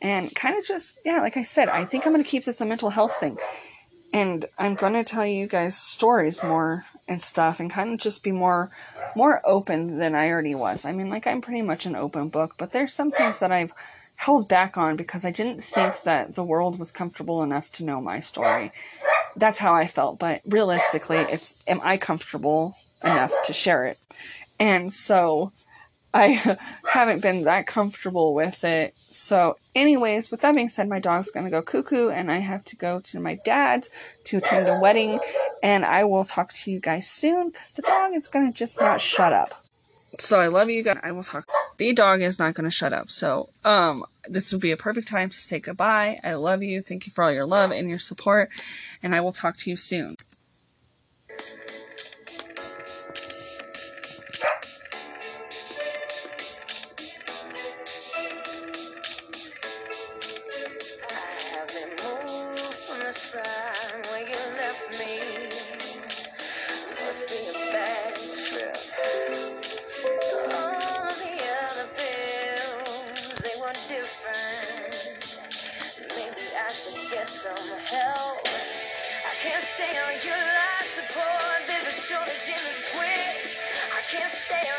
And 0.00 0.34
kind 0.34 0.58
of 0.58 0.64
just, 0.64 0.98
yeah, 1.04 1.20
like 1.20 1.36
I 1.36 1.42
said, 1.42 1.68
I 1.68 1.84
think 1.84 2.06
I'm 2.06 2.12
gonna 2.12 2.24
keep 2.24 2.44
this 2.44 2.60
a 2.60 2.66
mental 2.66 2.90
health 2.90 3.16
thing 3.18 3.38
and 4.14 4.46
I'm 4.56 4.76
gonna 4.76 5.02
tell 5.02 5.26
you 5.26 5.48
guys 5.48 5.76
stories 5.76 6.40
more 6.40 6.84
and 7.08 7.20
stuff 7.20 7.58
and 7.58 7.68
kind 7.68 7.92
of 7.92 7.98
just 7.98 8.22
be 8.22 8.30
more 8.30 8.70
more 9.16 9.42
open 9.44 9.98
than 9.98 10.14
I 10.14 10.28
already 10.28 10.54
was. 10.54 10.84
I 10.84 10.92
mean 10.92 11.10
like 11.10 11.26
I'm 11.26 11.40
pretty 11.40 11.62
much 11.62 11.84
an 11.84 11.96
open 11.96 12.28
book, 12.28 12.54
but 12.56 12.70
there's 12.70 12.94
some 12.94 13.10
things 13.10 13.40
that 13.40 13.50
I've 13.50 13.72
held 14.14 14.48
back 14.48 14.78
on 14.78 14.94
because 14.94 15.24
I 15.24 15.32
didn't 15.32 15.64
think 15.64 16.02
that 16.02 16.36
the 16.36 16.44
world 16.44 16.78
was 16.78 16.92
comfortable 16.92 17.42
enough 17.42 17.72
to 17.72 17.84
know 17.84 18.00
my 18.00 18.20
story. 18.20 18.70
That's 19.36 19.58
how 19.58 19.74
I 19.74 19.86
felt, 19.86 20.18
but 20.18 20.42
realistically 20.46 21.18
it's 21.18 21.54
am 21.66 21.80
I 21.82 21.96
comfortable 21.96 22.76
enough 23.02 23.32
to 23.46 23.52
share 23.52 23.86
it? 23.86 23.98
And 24.58 24.92
so 24.92 25.52
I 26.14 26.56
haven't 26.88 27.20
been 27.20 27.42
that 27.42 27.66
comfortable 27.66 28.32
with 28.34 28.64
it. 28.64 28.94
So, 29.10 29.58
anyways, 29.74 30.30
with 30.30 30.40
that 30.42 30.54
being 30.54 30.68
said, 30.68 30.88
my 30.88 31.00
dog's 31.00 31.30
gonna 31.30 31.50
go 31.50 31.60
cuckoo, 31.60 32.08
and 32.08 32.30
I 32.30 32.38
have 32.38 32.64
to 32.66 32.76
go 32.76 33.00
to 33.00 33.20
my 33.20 33.34
dad's 33.44 33.90
to 34.26 34.38
attend 34.38 34.68
a 34.68 34.78
wedding. 34.78 35.18
And 35.62 35.84
I 35.84 36.04
will 36.04 36.24
talk 36.24 36.52
to 36.52 36.70
you 36.70 36.78
guys 36.78 37.08
soon 37.08 37.50
because 37.50 37.72
the 37.72 37.82
dog 37.82 38.14
is 38.14 38.28
gonna 38.28 38.52
just 38.52 38.80
not 38.80 39.00
shut 39.00 39.32
up. 39.32 39.64
So 40.20 40.38
I 40.38 40.46
love 40.46 40.70
you 40.70 40.84
guys. 40.84 40.98
I 41.02 41.10
will 41.10 41.24
talk. 41.24 41.46
The 41.76 41.92
dog 41.92 42.22
is 42.22 42.38
not 42.38 42.54
gonna 42.54 42.70
shut 42.70 42.92
up. 42.92 43.10
So, 43.10 43.50
um, 43.64 44.04
this 44.28 44.52
would 44.52 44.60
be 44.60 44.70
a 44.70 44.76
perfect 44.76 45.08
time 45.08 45.28
to 45.28 45.38
say 45.38 45.58
goodbye. 45.58 46.18
I 46.22 46.34
love 46.34 46.62
you. 46.62 46.80
Thank 46.82 47.06
you 47.06 47.12
for 47.12 47.24
all 47.24 47.32
your 47.32 47.46
love 47.46 47.72
and 47.72 47.90
your 47.90 47.98
support, 47.98 48.50
and 49.02 49.14
I 49.14 49.20
will 49.20 49.32
talk 49.32 49.56
to 49.58 49.70
you 49.70 49.76
soon. 49.76 50.16
Can't 84.14 84.32
stay 84.32 84.73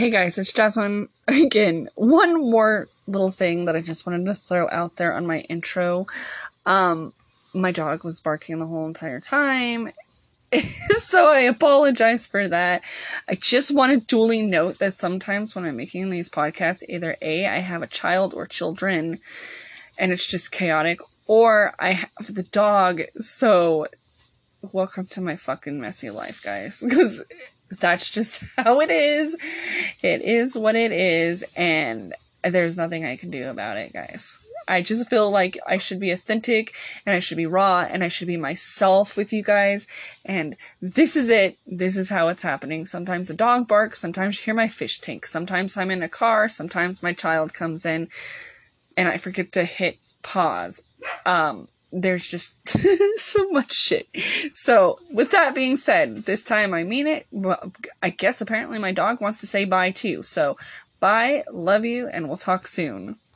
Hey 0.00 0.08
guys, 0.08 0.38
it's 0.38 0.50
Jasmine 0.50 1.10
again. 1.28 1.90
One 1.94 2.50
more 2.50 2.88
little 3.06 3.30
thing 3.30 3.66
that 3.66 3.76
I 3.76 3.82
just 3.82 4.06
wanted 4.06 4.24
to 4.24 4.34
throw 4.34 4.66
out 4.70 4.96
there 4.96 5.14
on 5.14 5.26
my 5.26 5.40
intro. 5.40 6.06
Um, 6.64 7.12
my 7.52 7.70
dog 7.70 8.02
was 8.02 8.18
barking 8.18 8.56
the 8.56 8.66
whole 8.66 8.86
entire 8.86 9.20
time. 9.20 9.92
so 10.96 11.30
I 11.30 11.40
apologize 11.40 12.26
for 12.26 12.48
that. 12.48 12.80
I 13.28 13.34
just 13.34 13.74
want 13.74 13.92
to 13.92 14.06
duly 14.06 14.40
note 14.40 14.78
that 14.78 14.94
sometimes 14.94 15.54
when 15.54 15.66
I'm 15.66 15.76
making 15.76 16.08
these 16.08 16.30
podcasts, 16.30 16.82
either 16.88 17.14
A, 17.20 17.44
I 17.44 17.58
have 17.58 17.82
a 17.82 17.86
child 17.86 18.32
or 18.32 18.46
children 18.46 19.18
and 19.98 20.12
it's 20.12 20.26
just 20.26 20.50
chaotic, 20.50 21.00
or 21.26 21.74
I 21.78 21.90
have 21.90 22.34
the 22.34 22.44
dog. 22.44 23.02
So 23.18 23.86
welcome 24.72 25.04
to 25.08 25.20
my 25.20 25.36
fucking 25.36 25.78
messy 25.78 26.08
life, 26.08 26.42
guys. 26.42 26.82
Because 26.82 27.22
that's 27.78 28.10
just 28.10 28.42
how 28.56 28.80
it 28.80 28.90
is. 28.90 29.36
It 30.02 30.22
is 30.22 30.56
what 30.56 30.76
it 30.76 30.92
is, 30.92 31.44
and 31.56 32.14
there's 32.42 32.76
nothing 32.76 33.04
I 33.04 33.16
can 33.16 33.30
do 33.30 33.48
about 33.48 33.76
it, 33.76 33.92
guys. 33.92 34.38
I 34.68 34.82
just 34.82 35.10
feel 35.10 35.30
like 35.30 35.58
I 35.66 35.78
should 35.78 35.98
be 35.98 36.12
authentic 36.12 36.74
and 37.04 37.14
I 37.14 37.18
should 37.18 37.36
be 37.36 37.46
raw 37.46 37.80
and 37.80 38.04
I 38.04 38.08
should 38.08 38.28
be 38.28 38.36
myself 38.36 39.16
with 39.16 39.32
you 39.32 39.42
guys. 39.42 39.88
And 40.24 40.54
this 40.80 41.16
is 41.16 41.28
it. 41.28 41.58
This 41.66 41.96
is 41.96 42.10
how 42.10 42.28
it's 42.28 42.44
happening. 42.44 42.86
Sometimes 42.86 43.30
a 43.30 43.34
dog 43.34 43.66
barks. 43.66 43.98
Sometimes 43.98 44.38
you 44.38 44.44
hear 44.44 44.54
my 44.54 44.68
fish 44.68 45.00
tank. 45.00 45.26
Sometimes 45.26 45.76
I'm 45.76 45.90
in 45.90 46.04
a 46.04 46.08
car. 46.08 46.48
Sometimes 46.48 47.02
my 47.02 47.12
child 47.12 47.52
comes 47.52 47.84
in 47.84 48.08
and 48.96 49.08
I 49.08 49.16
forget 49.16 49.50
to 49.52 49.64
hit 49.64 49.98
pause. 50.22 50.82
Um, 51.26 51.66
there's 51.92 52.26
just 52.26 52.56
so 53.18 53.48
much 53.50 53.72
shit. 53.72 54.08
So, 54.52 54.98
with 55.12 55.30
that 55.30 55.54
being 55.54 55.76
said, 55.76 56.24
this 56.24 56.42
time 56.42 56.74
I 56.74 56.84
mean 56.84 57.06
it. 57.06 57.26
Well, 57.30 57.72
I 58.02 58.10
guess 58.10 58.40
apparently 58.40 58.78
my 58.78 58.92
dog 58.92 59.20
wants 59.20 59.40
to 59.40 59.46
say 59.46 59.64
bye 59.64 59.90
too. 59.90 60.22
So, 60.22 60.56
bye, 60.98 61.44
love 61.50 61.84
you, 61.84 62.08
and 62.08 62.28
we'll 62.28 62.36
talk 62.36 62.66
soon. 62.66 63.16